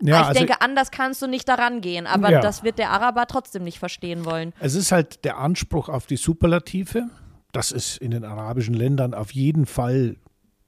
[0.00, 3.26] Ja, ich also, denke, anders kannst du nicht daran gehen, aber das wird der Araber
[3.26, 4.52] trotzdem nicht verstehen wollen.
[4.58, 7.08] Es ist halt der Anspruch auf die Superlative.
[7.52, 10.16] Das ist in den arabischen Ländern auf jeden Fall,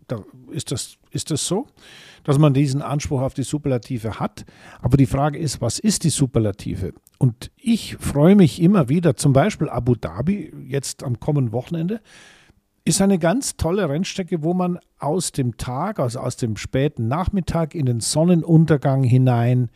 [0.07, 1.67] da ist das, ist das so,
[2.25, 4.45] dass man diesen Anspruch auf die Superlative hat.
[4.81, 6.93] Aber die Frage ist, was ist die Superlative?
[7.19, 12.01] Und ich freue mich immer wieder, zum Beispiel Abu Dhabi, jetzt am kommenden Wochenende,
[12.85, 17.75] ist eine ganz tolle Rennstrecke, wo man aus dem Tag, also aus dem späten Nachmittag
[17.75, 19.71] in den Sonnenuntergang hinein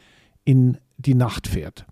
[0.45, 1.87] in die Nacht fährt.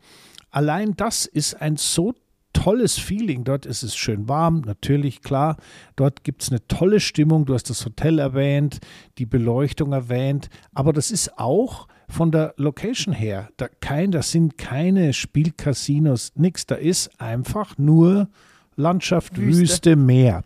[0.50, 2.14] Allein das ist ein so
[2.62, 3.44] tolles Feeling.
[3.44, 5.56] Dort ist es schön warm, natürlich, klar.
[5.96, 7.44] Dort gibt es eine tolle Stimmung.
[7.46, 8.80] Du hast das Hotel erwähnt,
[9.18, 10.48] die Beleuchtung erwähnt.
[10.74, 13.48] Aber das ist auch von der Location her.
[13.56, 16.66] Da kein, das sind keine Spielcasinos, nichts.
[16.66, 18.28] Da ist einfach nur
[18.76, 20.42] Landschaft, Wüste, Wüste Meer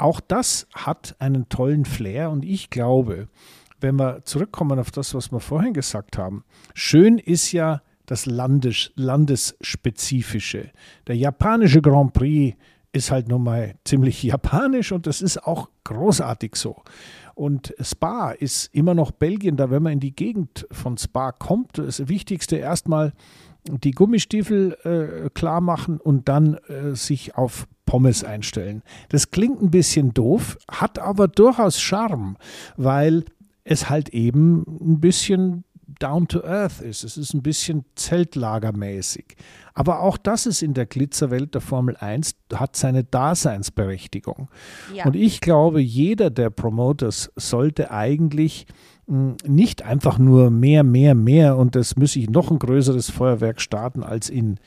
[0.00, 3.28] auch das hat einen tollen Flair und ich glaube,
[3.80, 8.90] wenn wir zurückkommen auf das, was wir vorhin gesagt haben, schön ist ja das Landes
[8.96, 10.70] Landesspezifische.
[11.06, 12.56] Der japanische Grand Prix
[12.92, 16.82] ist halt nun mal ziemlich japanisch und das ist auch großartig so.
[17.34, 21.78] Und Spa ist immer noch Belgien, da wenn man in die Gegend von Spa kommt,
[21.78, 23.12] das Wichtigste erstmal
[23.68, 28.82] die Gummistiefel äh, klar machen und dann äh, sich auf Pommes einstellen.
[29.10, 32.36] Das klingt ein bisschen doof, hat aber durchaus Charme,
[32.76, 33.24] weil
[33.64, 35.64] es halt eben ein bisschen
[36.00, 37.04] down to earth ist.
[37.04, 39.36] Es ist ein bisschen zeltlagermäßig.
[39.74, 44.48] Aber auch das ist in der Glitzerwelt der Formel 1, hat seine Daseinsberechtigung.
[44.94, 45.06] Ja.
[45.06, 48.66] Und ich glaube, jeder der Promoters sollte eigentlich
[49.10, 54.04] nicht einfach nur mehr, mehr, mehr und das müsse ich noch ein größeres Feuerwerk starten
[54.04, 54.58] als in,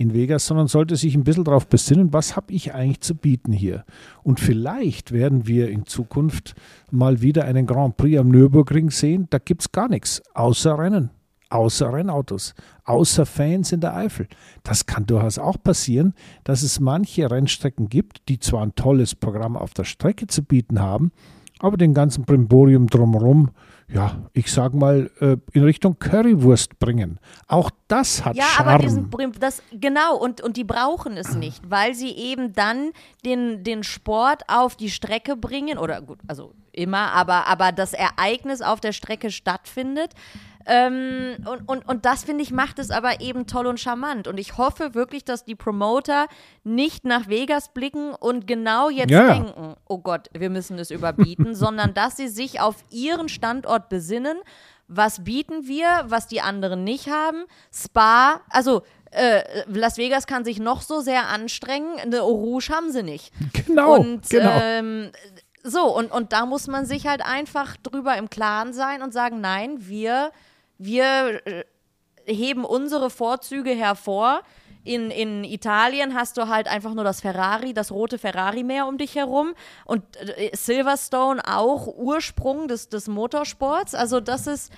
[0.00, 3.52] in Vegas, sondern sollte sich ein bisschen darauf besinnen, was habe ich eigentlich zu bieten
[3.52, 3.84] hier.
[4.22, 6.54] Und vielleicht werden wir in Zukunft
[6.90, 9.26] mal wieder einen Grand Prix am Nürburgring sehen.
[9.28, 11.10] Da gibt es gar nichts, außer Rennen,
[11.50, 14.26] außer Rennautos, außer Fans in der Eifel.
[14.62, 19.54] Das kann durchaus auch passieren, dass es manche Rennstrecken gibt, die zwar ein tolles Programm
[19.54, 21.12] auf der Strecke zu bieten haben,
[21.58, 23.50] aber den ganzen Brimborium drumherum
[23.92, 27.18] ja, ich sag mal, äh, in Richtung Currywurst bringen.
[27.48, 28.68] Auch das hat ja, Charme.
[28.68, 32.92] Ja, aber diesen, das, genau, und, und die brauchen es nicht, weil sie eben dann
[33.24, 38.62] den, den Sport auf die Strecke bringen, oder gut, also immer, aber, aber das Ereignis
[38.62, 40.14] auf der Strecke stattfindet.
[40.66, 44.28] Ähm, und, und, und das, finde ich, macht es aber eben toll und charmant.
[44.28, 46.26] Und ich hoffe wirklich, dass die Promoter
[46.64, 49.32] nicht nach Vegas blicken und genau jetzt ja.
[49.32, 54.38] denken, oh Gott, wir müssen es überbieten, sondern dass sie sich auf ihren Standort besinnen.
[54.86, 57.44] Was bieten wir, was die anderen nicht haben?
[57.72, 63.02] Spa, also äh, Las Vegas kann sich noch so sehr anstrengen, eine Rouge haben sie
[63.02, 63.32] nicht.
[63.66, 63.94] Genau.
[63.96, 64.60] Und genau.
[64.60, 65.10] Ähm,
[65.62, 69.40] so, und, und da muss man sich halt einfach drüber im Klaren sein und sagen,
[69.40, 70.32] nein, wir
[70.80, 71.64] wir äh,
[72.24, 74.42] heben unsere Vorzüge hervor.
[74.82, 79.14] In, in Italien hast du halt einfach nur das Ferrari, das rote Ferrari-Meer um dich
[79.14, 79.52] herum.
[79.84, 83.94] Und äh, Silverstone auch Ursprung des, des Motorsports.
[83.94, 84.72] Also das ist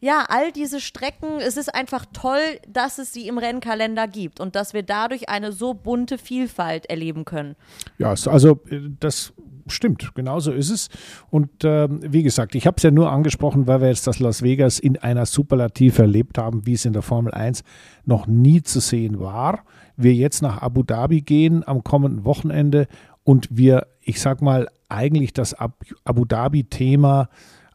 [0.00, 4.54] ja, all diese Strecken, es ist einfach toll, dass es sie im Rennkalender gibt und
[4.54, 7.56] dass wir dadurch eine so bunte Vielfalt erleben können.
[7.98, 9.32] Ja, also äh, das
[9.66, 10.88] stimmt, genauso ist es.
[11.30, 14.42] Und äh, wie gesagt, ich habe es ja nur angesprochen, weil wir jetzt das Las
[14.42, 17.64] Vegas in einer Superlative erlebt haben, wie es in der Formel 1
[18.04, 19.64] noch nie zu sehen war.
[19.96, 22.86] Wir jetzt nach Abu Dhabi gehen am kommenden Wochenende
[23.24, 27.28] und wir, ich sag mal, eigentlich das Abu Dhabi-Thema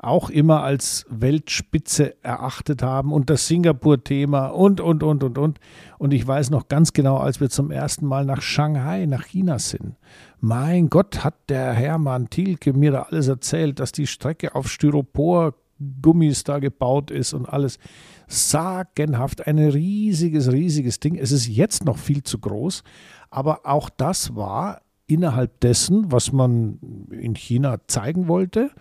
[0.03, 5.59] auch immer als Weltspitze erachtet haben und das Singapur-Thema und, und, und, und, und.
[5.97, 9.59] Und ich weiß noch ganz genau, als wir zum ersten Mal nach Shanghai, nach China
[9.59, 9.95] sind.
[10.39, 16.43] Mein Gott, hat der Hermann Thielke mir da alles erzählt, dass die Strecke auf Styropor-Gummis
[16.43, 17.79] da gebaut ist und alles.
[18.27, 21.15] Sagenhaft, ein riesiges, riesiges Ding.
[21.15, 22.83] Es ist jetzt noch viel zu groß,
[23.29, 26.79] aber auch das war innerhalb dessen, was man
[27.11, 28.71] in China zeigen wollte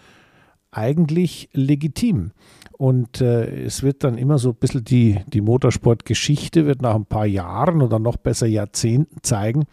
[0.73, 2.33] eigentlich legitim.
[2.77, 7.07] Und äh, es wird dann immer so ein bisschen die, die Motorsportgeschichte, wird nach ein
[7.07, 9.67] paar Jahren oder noch besser Jahrzehnten zeigen,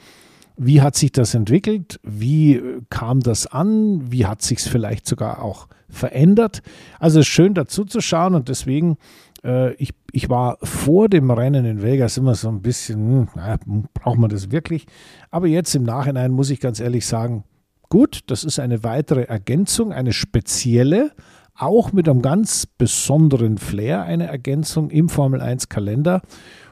[0.57, 5.41] wie hat sich das entwickelt, wie kam das an, wie hat sich es vielleicht sogar
[5.41, 6.61] auch verändert.
[6.99, 8.97] Also es ist schön dazu zu schauen und deswegen,
[9.43, 13.57] äh, ich, ich war vor dem Rennen in Vegas immer so ein bisschen, hm, naja,
[13.93, 14.85] braucht man das wirklich?
[15.31, 17.45] Aber jetzt im Nachhinein muss ich ganz ehrlich sagen,
[17.89, 21.11] Gut, das ist eine weitere Ergänzung, eine spezielle,
[21.55, 26.21] auch mit einem ganz besonderen Flair, eine Ergänzung im Formel 1 Kalender.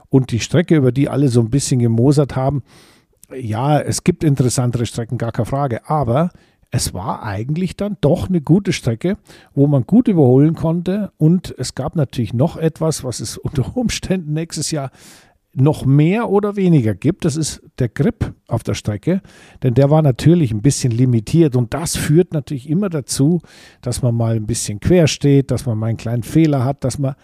[0.10, 2.62] Und die Strecke, über die alle so ein bisschen gemosert haben,
[3.36, 6.30] ja, es gibt interessantere Strecken, gar keine Frage, aber
[6.70, 9.18] es war eigentlich dann doch eine gute Strecke,
[9.56, 11.12] wo man gut überholen konnte.
[11.18, 14.92] Und es gab natürlich noch etwas, was es unter Umständen nächstes Jahr
[15.60, 19.22] noch mehr oder weniger gibt, das ist der Grip auf der Strecke,
[19.64, 23.42] denn der war natürlich ein bisschen limitiert und das führt natürlich immer dazu,
[23.82, 27.00] dass man mal ein bisschen quer steht, dass man mal einen kleinen Fehler hat, dass
[27.00, 27.16] man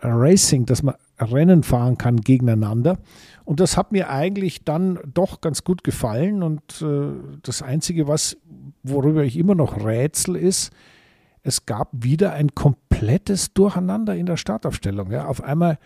[0.00, 2.98] Racing, dass man Rennen fahren kann gegeneinander.
[3.44, 6.44] Und das hat mir eigentlich dann doch ganz gut gefallen.
[6.44, 7.10] Und äh,
[7.42, 8.36] das Einzige, was,
[8.84, 10.70] worüber ich immer noch rätsel, ist,
[11.48, 15.10] es gab wieder ein komplettes Durcheinander in der Startaufstellung.
[15.10, 15.26] Ja.
[15.26, 15.78] Auf einmal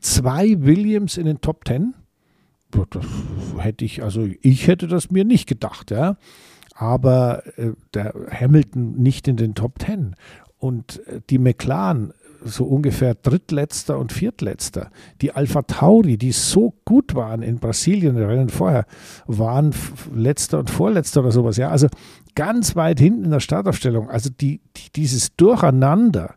[0.00, 1.94] zwei Williams in den Top Ten.
[2.90, 3.06] Das
[3.58, 6.16] hätte ich, also ich hätte das mir nicht gedacht, ja.
[6.74, 10.16] Aber äh, der Hamilton nicht in den Top Ten.
[10.58, 12.12] Und äh, die McLaren
[12.44, 14.90] so ungefähr Drittletzter und Viertletzter.
[15.22, 18.86] Die Alpha Tauri, die so gut waren in Brasilien, Rennen vorher,
[19.26, 19.74] waren
[20.14, 21.56] Letzter und Vorletzter oder sowas.
[21.56, 21.88] Ja, also
[22.34, 24.10] ganz weit hinten in der Startaufstellung.
[24.10, 26.34] Also die, die, dieses Durcheinander,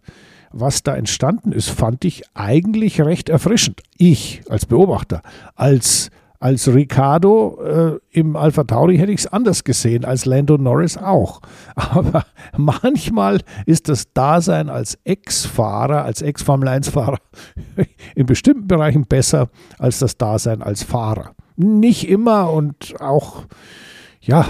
[0.52, 3.82] was da entstanden ist, fand ich eigentlich recht erfrischend.
[3.98, 5.22] Ich als Beobachter,
[5.56, 10.98] als als Ricardo äh, im Alpha Tauri hätte ich es anders gesehen, als Lando Norris
[10.98, 11.42] auch.
[11.76, 17.18] Aber manchmal ist das Dasein als Ex-Fahrer, als Ex-Formel-1-Fahrer
[18.16, 21.32] in bestimmten Bereichen besser als das Dasein als Fahrer.
[21.56, 23.46] Nicht immer und auch,
[24.22, 24.48] ja,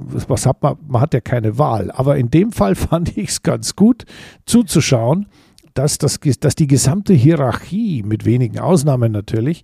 [0.00, 0.76] was hat man?
[0.86, 1.90] Man hat ja keine Wahl.
[1.90, 4.04] Aber in dem Fall fand ich es ganz gut
[4.46, 5.26] zuzuschauen,
[5.74, 9.62] dass, das, dass die gesamte Hierarchie, mit wenigen Ausnahmen natürlich,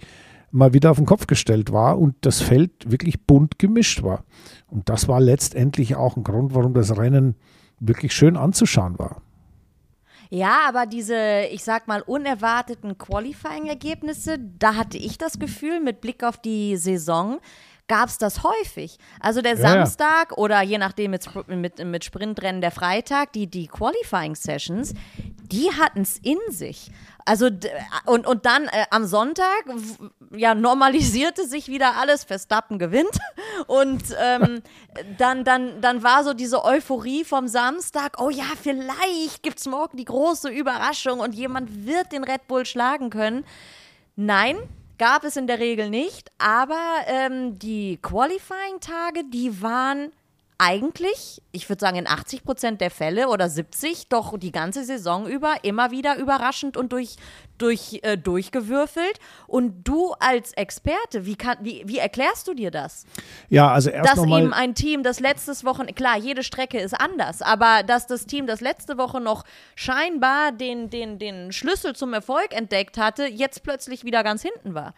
[0.50, 4.24] mal wieder auf den Kopf gestellt war und das Feld wirklich bunt gemischt war.
[4.66, 7.34] Und das war letztendlich auch ein Grund, warum das Rennen
[7.80, 9.22] wirklich schön anzuschauen war.
[10.34, 16.24] Ja, aber diese, ich sag mal, unerwarteten Qualifying-Ergebnisse, da hatte ich das Gefühl, mit Blick
[16.24, 17.38] auf die Saison,
[17.92, 18.96] gab es das häufig.
[19.20, 20.38] Also der ja, Samstag ja.
[20.38, 24.94] oder je nachdem mit, mit, mit Sprintrennen der Freitag, die, die Qualifying-Sessions,
[25.42, 26.90] die hatten es in sich.
[27.26, 27.50] Also
[28.06, 29.64] und, und dann äh, am Sonntag
[30.34, 33.18] ja normalisierte sich wieder alles, Verstappen gewinnt
[33.66, 34.62] und ähm,
[35.18, 39.98] dann, dann, dann war so diese Euphorie vom Samstag, oh ja, vielleicht gibt es morgen
[39.98, 43.44] die große Überraschung und jemand wird den Red Bull schlagen können.
[44.16, 44.56] Nein,
[45.02, 50.12] gab es in der Regel nicht, aber ähm, die Qualifying-Tage, die waren
[50.62, 55.26] eigentlich, ich würde sagen in 80 Prozent der Fälle oder 70, doch die ganze Saison
[55.26, 57.16] über immer wieder überraschend und durch,
[57.58, 59.18] durch, äh, durchgewürfelt.
[59.48, 63.06] Und du als Experte, wie, kann, wie, wie erklärst du dir das?
[63.48, 67.42] Ja, also erst Dass eben ein Team, das letztes Wochen, klar, jede Strecke ist anders,
[67.42, 69.44] aber dass das Team, das letzte Woche noch
[69.74, 74.94] scheinbar den, den, den Schlüssel zum Erfolg entdeckt hatte, jetzt plötzlich wieder ganz hinten war.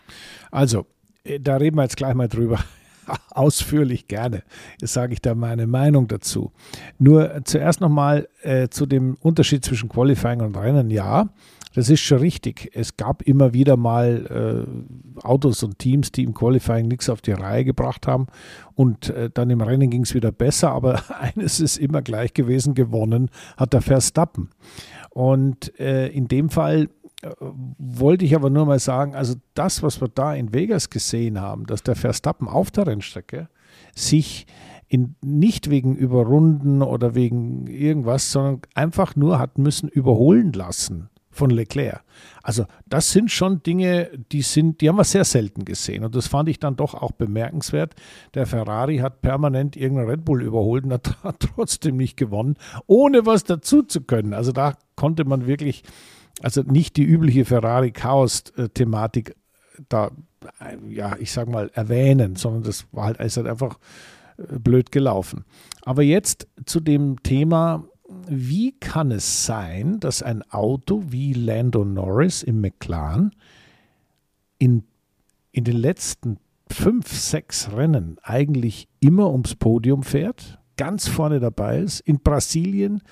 [0.51, 0.85] Also,
[1.25, 2.63] äh, da reden wir jetzt gleich mal drüber.
[3.31, 4.43] ausführlich gerne.
[4.81, 6.53] Jetzt sage ich da meine Meinung dazu.
[6.99, 10.91] Nur zuerst nochmal äh, zu dem Unterschied zwischen Qualifying und Rennen.
[10.91, 11.31] Ja,
[11.75, 12.71] das ist schon richtig.
[12.73, 14.67] Es gab immer wieder mal
[15.19, 18.27] äh, Autos und Teams, die im Qualifying nichts auf die Reihe gebracht haben
[18.75, 20.71] und äh, dann im Rennen ging es wieder besser.
[20.71, 24.51] Aber eines ist immer gleich gewesen, gewonnen hat der Verstappen.
[25.11, 26.89] Und äh, in dem Fall
[27.79, 31.67] wollte ich aber nur mal sagen, also das, was wir da in Vegas gesehen haben,
[31.67, 33.49] dass der Verstappen auf der Rennstrecke
[33.95, 34.47] sich
[34.89, 41.51] in, nicht wegen Überrunden oder wegen irgendwas, sondern einfach nur hat müssen überholen lassen von
[41.51, 42.03] Leclerc.
[42.43, 46.29] Also das sind schon Dinge, die sind, die haben wir sehr selten gesehen und das
[46.29, 47.95] fand ich dann doch auch bemerkenswert.
[48.35, 52.57] Der Ferrari hat permanent irgendeinen Red Bull überholt und hat trotzdem nicht gewonnen,
[52.87, 54.33] ohne was dazu zu können.
[54.33, 55.83] Also da konnte man wirklich,
[56.43, 59.37] also nicht die übliche Ferrari-Chaos-Thematik
[59.89, 60.11] da,
[60.89, 63.79] ja, ich sag mal, erwähnen, sondern das war halt, ist halt einfach
[64.37, 65.45] äh, blöd gelaufen.
[65.83, 67.85] Aber jetzt zu dem Thema
[68.29, 73.35] wie kann es sein, dass ein Auto wie Lando Norris im McLaren
[74.59, 74.85] in,
[75.53, 76.39] in den letzten
[76.71, 83.03] fünf, sechs Rennen eigentlich immer ums Podium fährt, ganz vorne dabei ist, in Brasilien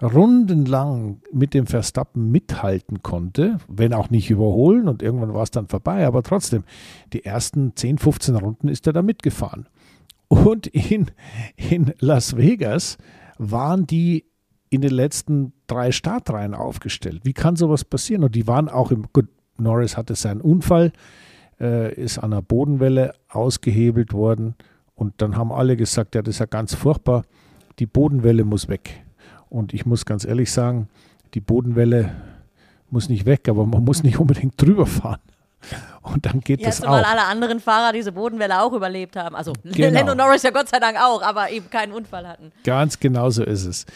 [0.00, 5.66] rundenlang mit dem Verstappen mithalten konnte, wenn auch nicht überholen und irgendwann war es dann
[5.66, 6.64] vorbei, aber trotzdem,
[7.12, 9.68] die ersten 10, 15 Runden ist er da mitgefahren.
[10.28, 11.06] Und in,
[11.56, 12.98] in Las Vegas
[13.38, 14.26] waren die
[14.70, 17.22] in den letzten drei Startreihen aufgestellt.
[17.24, 18.24] Wie kann sowas passieren?
[18.24, 20.92] Und die waren auch im, gut, Norris hatte seinen Unfall,
[21.58, 24.54] äh, ist an der Bodenwelle ausgehebelt worden
[24.94, 27.24] und dann haben alle gesagt, ja, das ist ja ganz furchtbar,
[27.78, 29.04] die Bodenwelle muss weg.
[29.50, 30.88] Und ich muss ganz ehrlich sagen,
[31.34, 32.12] die Bodenwelle
[32.90, 35.20] muss nicht weg, aber man muss nicht unbedingt drüber fahren.
[36.02, 36.90] Und dann geht ja, das auch.
[36.90, 39.34] alle anderen Fahrer diese Bodenwelle auch überlebt haben.
[39.34, 39.92] Also genau.
[39.92, 42.52] Lando Norris ja Gott sei Dank auch, aber eben keinen Unfall hatten.
[42.64, 43.86] Ganz genau so ist es.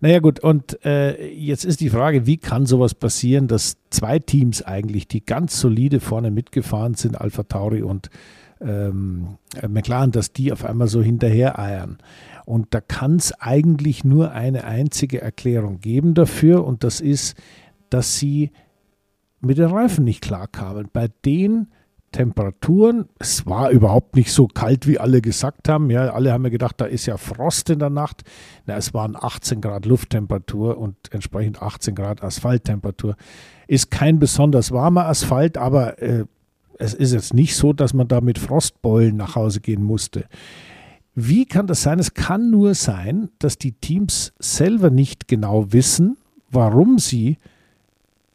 [0.00, 4.62] Naja gut, und äh, jetzt ist die Frage, wie kann sowas passieren, dass zwei Teams
[4.62, 8.08] eigentlich, die ganz solide vorne mitgefahren sind, Alpha Tauri und
[8.60, 9.38] ähm,
[9.68, 11.98] McLaren, dass die auf einmal so hinterher eiern.
[12.48, 17.36] Und da kann es eigentlich nur eine einzige Erklärung geben dafür und das ist,
[17.90, 18.52] dass sie
[19.40, 20.88] mit den Reifen nicht klarkamen.
[20.90, 21.68] Bei den
[22.10, 25.90] Temperaturen, es war überhaupt nicht so kalt, wie alle gesagt haben.
[25.90, 28.22] Ja, alle haben ja gedacht, da ist ja Frost in der Nacht.
[28.64, 33.16] Na, es waren 18 Grad Lufttemperatur und entsprechend 18 Grad Asphalttemperatur.
[33.66, 36.24] Ist kein besonders warmer Asphalt, aber äh,
[36.78, 40.24] es ist jetzt nicht so, dass man da mit Frostbeulen nach Hause gehen musste.
[41.20, 41.98] Wie kann das sein?
[41.98, 46.16] Es kann nur sein, dass die Teams selber nicht genau wissen,
[46.48, 47.38] warum sie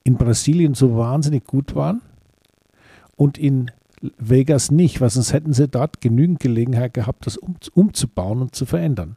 [0.03, 2.01] in Brasilien so wahnsinnig gut waren
[3.15, 3.71] und in
[4.17, 8.65] Vegas nicht, weil sonst hätten sie dort genügend Gelegenheit gehabt, das um, umzubauen und zu
[8.65, 9.15] verändern.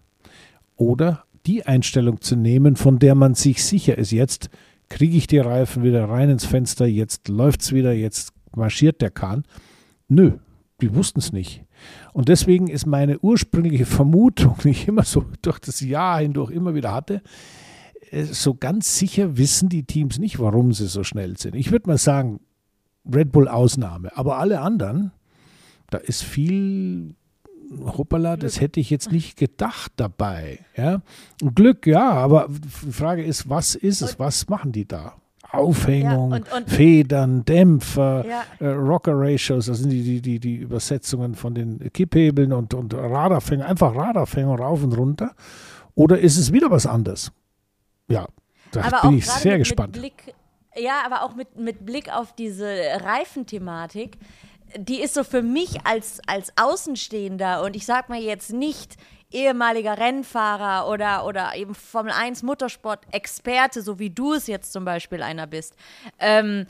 [0.77, 4.49] Oder die Einstellung zu nehmen, von der man sich sicher ist, jetzt
[4.89, 9.11] kriege ich die Reifen wieder rein ins Fenster, jetzt läuft es wieder, jetzt marschiert der
[9.11, 9.43] Kahn.
[10.07, 10.35] Nö,
[10.81, 11.65] die wussten es nicht.
[12.13, 16.75] Und deswegen ist meine ursprüngliche Vermutung, die ich immer so durch das Jahr hindurch immer
[16.75, 17.23] wieder hatte,
[18.11, 21.55] äh, so ganz sicher wissen die Teams nicht, warum sie so schnell sind.
[21.55, 22.41] Ich würde mal sagen,
[23.11, 25.13] Red Bull Ausnahme, aber alle anderen,
[25.91, 27.15] da ist viel
[27.85, 30.61] hoppala, das hätte ich jetzt nicht gedacht dabei.
[30.77, 31.03] Ja?
[31.55, 34.19] Glück, ja, aber die Frage ist, was ist es?
[34.19, 35.15] Was machen die da?
[35.53, 38.43] Aufhängung, ja, und, und, Federn, Dämpfer, ja.
[38.59, 42.95] äh, Rocker Ratios, das sind die, die, die, die Übersetzungen von den Kipphebeln und, und
[42.95, 45.35] Radarfänger, einfach Radarfänger rauf und runter.
[45.95, 47.33] Oder ist es wieder was anderes?
[48.09, 48.27] Ja,
[48.73, 49.93] da aber bin ich sehr mit, gespannt.
[49.95, 50.35] Mit Blick,
[50.77, 52.67] ja, aber auch mit, mit Blick auf diese
[53.03, 54.19] Reifenthematik,
[54.77, 58.97] die ist so für mich als, als Außenstehender und ich sag mal jetzt nicht
[59.31, 65.23] ehemaliger Rennfahrer oder, oder eben Formel 1 Motorsport-Experte, so wie du es jetzt zum Beispiel
[65.23, 65.75] einer bist.
[66.19, 66.67] Ähm,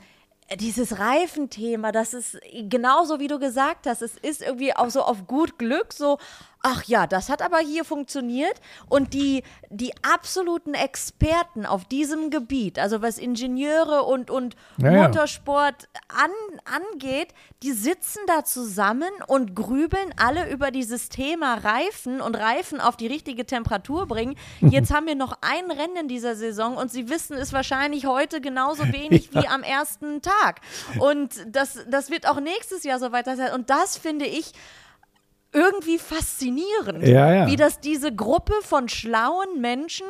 [0.55, 2.39] dieses Reifenthema, das ist
[2.69, 6.19] genauso wie du gesagt hast, es ist irgendwie auch so auf gut Glück so,
[6.67, 8.59] ach ja, das hat aber hier funktioniert.
[8.89, 15.87] Und die, die absoluten Experten auf diesem Gebiet, also was Ingenieure und, und ja, Motorsport
[16.09, 16.31] an,
[16.65, 22.97] angeht, die sitzen da zusammen und grübeln alle über dieses Thema Reifen und Reifen auf
[22.97, 24.35] die richtige Temperatur bringen.
[24.59, 28.41] Jetzt haben wir noch ein Rennen in dieser Saison und sie wissen es wahrscheinlich heute
[28.41, 29.41] genauso wenig ja.
[29.41, 30.61] wie am ersten Tag.
[30.99, 33.53] Und das, das wird auch nächstes Jahr so weiter sein.
[33.53, 34.51] Und das finde ich
[35.57, 37.47] irgendwie faszinierend, ja, ja.
[37.47, 40.05] wie das diese Gruppe von schlauen Menschen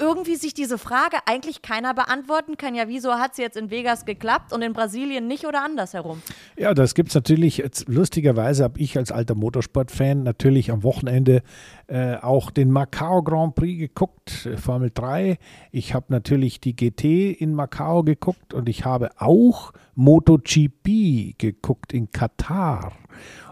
[0.00, 2.74] irgendwie sich diese Frage eigentlich keiner beantworten kann.
[2.74, 6.22] Ja, wieso hat es jetzt in Vegas geklappt und in Brasilien nicht oder andersherum?
[6.56, 7.58] Ja, das gibt es natürlich.
[7.58, 11.42] Jetzt, lustigerweise habe ich als alter Motorsportfan natürlich am Wochenende
[11.88, 15.38] äh, auch den Macau Grand Prix geguckt, äh, Formel 3.
[15.72, 22.10] Ich habe natürlich die GT in Macau geguckt und ich habe auch MotoGP geguckt in
[22.10, 22.92] Katar.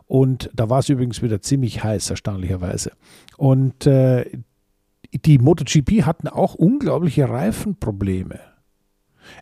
[0.06, 2.92] Und da war es übrigens wieder ziemlich heiß, erstaunlicherweise.
[3.36, 4.24] Und äh,
[5.12, 8.40] die MotoGP hatten auch unglaubliche Reifenprobleme.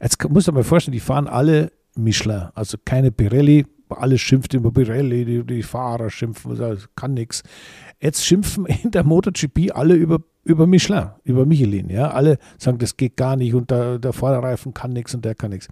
[0.00, 3.66] Jetzt muss man mal vorstellen, die fahren alle Michelin, also keine Pirelli.
[3.90, 7.42] Alles schimpft über Pirelli, die, die Fahrer schimpfen, das kann nichts.
[8.00, 11.90] Jetzt schimpfen in der MotoGP alle über, über Michelin, über Michelin.
[11.90, 12.10] Ja?
[12.10, 15.50] Alle sagen, das geht gar nicht und der, der Vorderreifen kann nichts und der kann
[15.50, 15.68] nichts.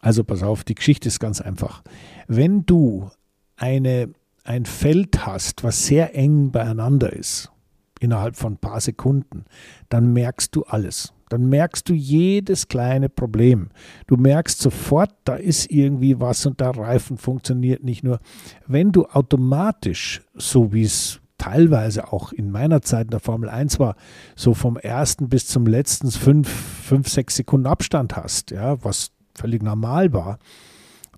[0.00, 1.82] Also pass auf, die Geschichte ist ganz einfach.
[2.28, 3.10] Wenn du
[3.56, 4.10] eine,
[4.44, 7.50] ein Feld hast, was sehr eng beieinander ist,
[7.98, 9.46] innerhalb von ein paar Sekunden,
[9.88, 11.12] dann merkst du alles.
[11.30, 13.70] Dann merkst du jedes kleine Problem.
[14.06, 18.20] Du merkst sofort, da ist irgendwie was und der Reifen funktioniert nicht nur.
[18.66, 23.80] Wenn du automatisch, so wie es teilweise auch in meiner Zeit in der Formel 1
[23.80, 23.96] war,
[24.36, 29.62] so vom ersten bis zum letzten fünf, fünf sechs Sekunden Abstand hast, ja, was völlig
[29.62, 30.38] normal war,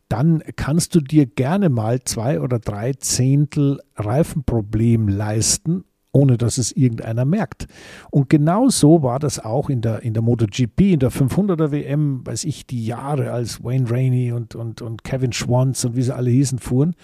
[0.08, 5.84] dann kannst du dir gerne mal zwei oder drei Zehntel Reifenproblem leisten
[6.16, 7.66] ohne dass es irgendeiner merkt.
[8.10, 12.26] Und genau so war das auch in der, in der MotoGP, in der 500er WM,
[12.26, 16.14] weiß ich, die Jahre, als Wayne Rainey und, und, und Kevin Schwantz und wie sie
[16.14, 16.96] alle hießen, fuhren.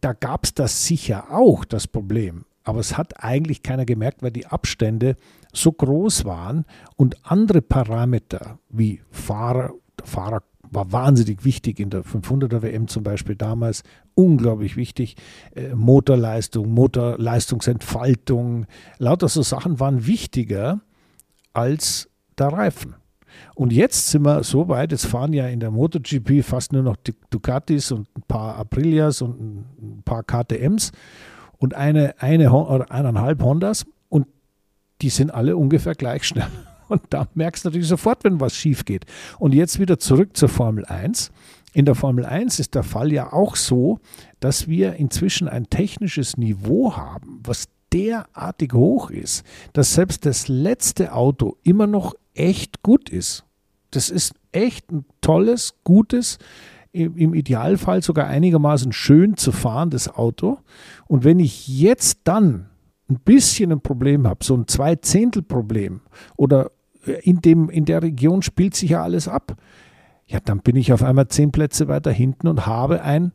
[0.00, 2.46] Da gab es das sicher auch, das Problem.
[2.64, 5.16] Aber es hat eigentlich keiner gemerkt, weil die Abstände
[5.52, 6.64] so groß waren
[6.96, 10.42] und andere Parameter wie Fahrer, Fahrer
[10.72, 13.82] war wahnsinnig wichtig in der 500er WM zum Beispiel damals,
[14.14, 15.16] unglaublich wichtig.
[15.54, 18.66] Äh, Motorleistung, Motorleistungsentfaltung,
[18.98, 20.80] lauter so Sachen waren wichtiger
[21.52, 22.08] als
[22.38, 22.94] der Reifen.
[23.54, 26.96] Und jetzt sind wir so weit, jetzt fahren ja in der MotoGP fast nur noch
[27.30, 30.92] Ducatis und ein paar Aprilias und ein paar KTMs
[31.58, 34.26] und eine, eine oder eineinhalb Hondas und
[35.00, 36.48] die sind alle ungefähr gleich schnell.
[36.92, 39.06] Und da merkst du natürlich sofort, wenn was schief geht.
[39.38, 41.32] Und jetzt wieder zurück zur Formel 1.
[41.72, 43.98] In der Formel 1 ist der Fall ja auch so,
[44.40, 51.14] dass wir inzwischen ein technisches Niveau haben, was derartig hoch ist, dass selbst das letzte
[51.14, 53.44] Auto immer noch echt gut ist.
[53.90, 56.38] Das ist echt ein tolles, gutes,
[56.92, 60.58] im Idealfall sogar einigermaßen schön zu fahrendes Auto.
[61.06, 62.68] Und wenn ich jetzt dann
[63.08, 66.00] ein bisschen ein Problem habe, so ein Zwei-Zehntel-Problem
[66.36, 66.70] oder
[67.04, 69.56] in, dem, in der Region spielt sich ja alles ab.
[70.26, 73.32] Ja, dann bin ich auf einmal zehn Plätze weiter hinten und habe ein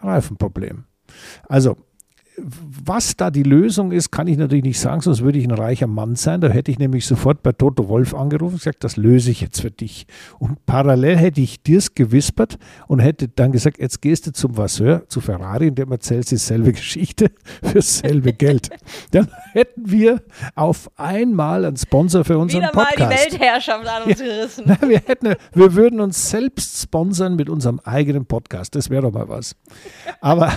[0.00, 0.84] Reifenproblem.
[1.48, 1.76] Also
[2.38, 5.86] was da die Lösung ist, kann ich natürlich nicht sagen, sonst würde ich ein reicher
[5.86, 6.40] Mann sein.
[6.40, 9.60] Da hätte ich nämlich sofort bei Toto Wolf angerufen und gesagt, das löse ich jetzt
[9.60, 10.06] für dich.
[10.38, 12.58] Und parallel hätte ich dir's gewispert
[12.88, 16.72] und hätte dann gesagt, jetzt gehst du zum Vasseur, zu Ferrari und dem erzählst dieselbe
[16.72, 17.30] Geschichte
[17.62, 18.70] für dasselbe Geld.
[19.10, 20.22] Dann hätten wir
[20.54, 23.00] auf einmal einen Sponsor für unseren Wieder Podcast.
[23.00, 24.64] mal die Weltherrschaft an uns gerissen.
[24.66, 28.74] Ja, wir, hätten, wir würden uns selbst sponsern mit unserem eigenen Podcast.
[28.74, 29.54] Das wäre doch mal was.
[30.20, 30.50] Aber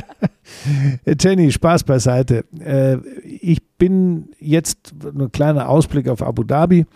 [1.20, 2.44] Jenny, Spaß beiseite.
[2.58, 6.86] Äh, ich bin jetzt ein kleiner Ausblick auf Abu Dhabi.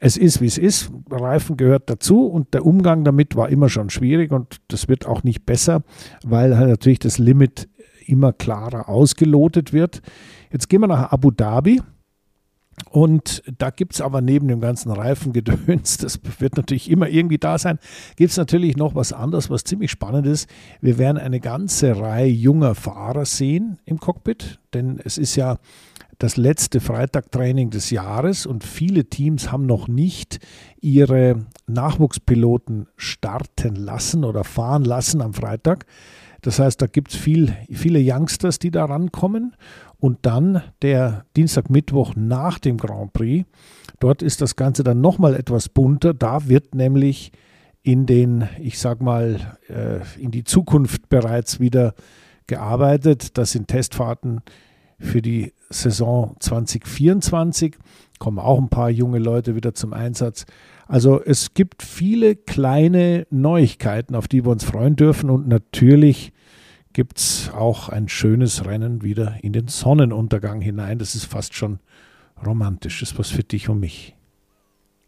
[0.00, 0.90] Es ist, wie es ist.
[1.10, 5.22] Reifen gehört dazu und der Umgang damit war immer schon schwierig und das wird auch
[5.22, 5.84] nicht besser,
[6.24, 7.68] weil halt natürlich das Limit
[8.06, 10.02] immer klarer ausgelotet wird.
[10.50, 11.80] Jetzt gehen wir nach Abu Dhabi.
[12.90, 17.58] Und da gibt es aber neben dem ganzen Reifengedöns, das wird natürlich immer irgendwie da
[17.58, 17.78] sein,
[18.16, 20.48] gibt es natürlich noch was anderes, was ziemlich spannend ist.
[20.80, 25.58] Wir werden eine ganze Reihe junger Fahrer sehen im Cockpit, denn es ist ja
[26.18, 30.38] das letzte Freitagtraining des Jahres und viele Teams haben noch nicht
[30.80, 35.84] ihre Nachwuchspiloten starten lassen oder fahren lassen am Freitag.
[36.42, 39.56] Das heißt, da gibt es viel, viele Youngsters, die da rankommen
[40.02, 43.46] und dann der Dienstag, Mittwoch nach dem Grand Prix.
[44.00, 46.12] Dort ist das Ganze dann nochmal etwas bunter.
[46.12, 47.30] Da wird nämlich
[47.84, 51.94] in den, ich sag mal, äh, in die Zukunft bereits wieder
[52.48, 53.38] gearbeitet.
[53.38, 54.40] Das sind Testfahrten
[54.98, 57.76] für die Saison 2024.
[58.18, 60.46] Kommen auch ein paar junge Leute wieder zum Einsatz.
[60.88, 66.32] Also es gibt viele kleine Neuigkeiten, auf die wir uns freuen dürfen und natürlich
[66.92, 70.98] gibt es auch ein schönes Rennen wieder in den Sonnenuntergang hinein.
[70.98, 71.78] Das ist fast schon
[72.44, 73.00] romantisch.
[73.00, 74.14] Das ist was für dich und mich.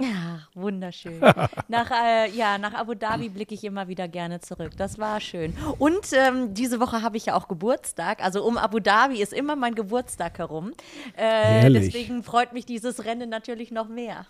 [0.01, 1.21] Ja, wunderschön.
[1.69, 4.73] nach, äh, ja, nach Abu Dhabi blicke ich immer wieder gerne zurück.
[4.77, 5.55] Das war schön.
[5.79, 8.23] Und ähm, diese Woche habe ich ja auch Geburtstag.
[8.23, 10.73] Also um Abu Dhabi ist immer mein Geburtstag herum.
[11.17, 14.27] Äh, deswegen freut mich dieses Rennen natürlich noch mehr.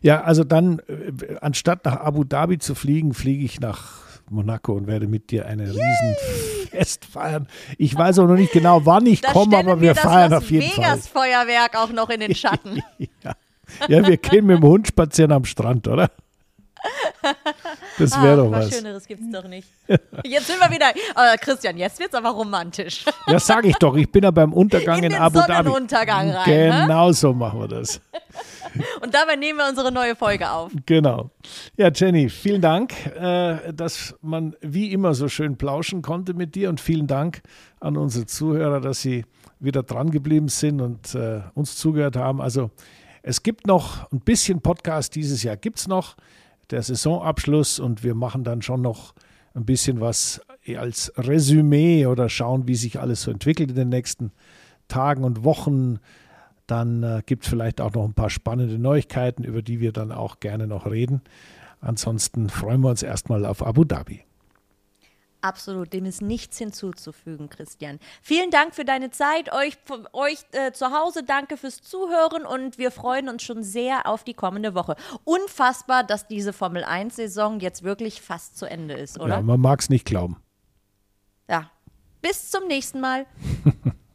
[0.00, 4.86] Ja, also dann, äh, anstatt nach Abu Dhabi zu fliegen, fliege ich nach Monaco und
[4.86, 6.16] werde mit dir eine riesen
[6.70, 7.48] Fest feiern.
[7.78, 10.64] Ich weiß auch noch nicht genau, wann ich komme, aber wir, wir feiern auf jeden
[10.64, 10.84] Vegas Fall.
[10.84, 12.82] Vegas Feuerwerk auch noch in den Schatten.
[12.98, 13.32] ja.
[13.88, 16.10] ja, wir gehen mit dem Hund spazieren am Strand, oder?
[17.98, 18.66] Das wäre doch was.
[18.66, 19.68] Was Schöneres gibt es doch nicht.
[20.24, 20.90] Jetzt sind wir wieder.
[20.90, 23.04] Äh, Christian, jetzt wird es aber romantisch.
[23.26, 23.94] Ja, sage ich doch.
[23.96, 25.68] Ich bin ja beim Untergang in, in Abu Dhabi.
[25.68, 26.44] Untergang rein.
[26.44, 27.14] Genau ne?
[27.14, 28.00] so machen wir das.
[29.02, 30.72] Und dabei nehmen wir unsere neue Folge auf.
[30.86, 31.30] Genau.
[31.76, 36.68] Ja, Jenny, vielen Dank, äh, dass man wie immer so schön plauschen konnte mit dir
[36.68, 37.42] und vielen Dank
[37.80, 39.24] an unsere Zuhörer, dass sie
[39.58, 42.40] wieder dran geblieben sind und äh, uns zugehört haben.
[42.40, 42.70] Also
[43.22, 46.16] es gibt noch ein bisschen Podcast dieses Jahr, gibt es noch,
[46.70, 49.14] der Saisonabschluss und wir machen dann schon noch
[49.54, 50.40] ein bisschen was
[50.76, 54.32] als Resümee oder schauen, wie sich alles so entwickelt in den nächsten
[54.88, 55.98] Tagen und Wochen.
[56.66, 60.12] Dann äh, gibt es vielleicht auch noch ein paar spannende Neuigkeiten, über die wir dann
[60.12, 61.22] auch gerne noch reden.
[61.80, 64.22] Ansonsten freuen wir uns erstmal auf Abu Dhabi.
[65.42, 67.98] Absolut, dem ist nichts hinzuzufügen, Christian.
[68.20, 69.78] Vielen Dank für deine Zeit, euch,
[70.12, 74.34] euch äh, zu Hause, danke fürs Zuhören und wir freuen uns schon sehr auf die
[74.34, 74.96] kommende Woche.
[75.24, 79.36] Unfassbar, dass diese Formel 1-Saison jetzt wirklich fast zu Ende ist, oder?
[79.36, 80.36] Ja, man mag es nicht glauben.
[81.48, 81.70] Ja,
[82.20, 83.26] bis zum nächsten Mal.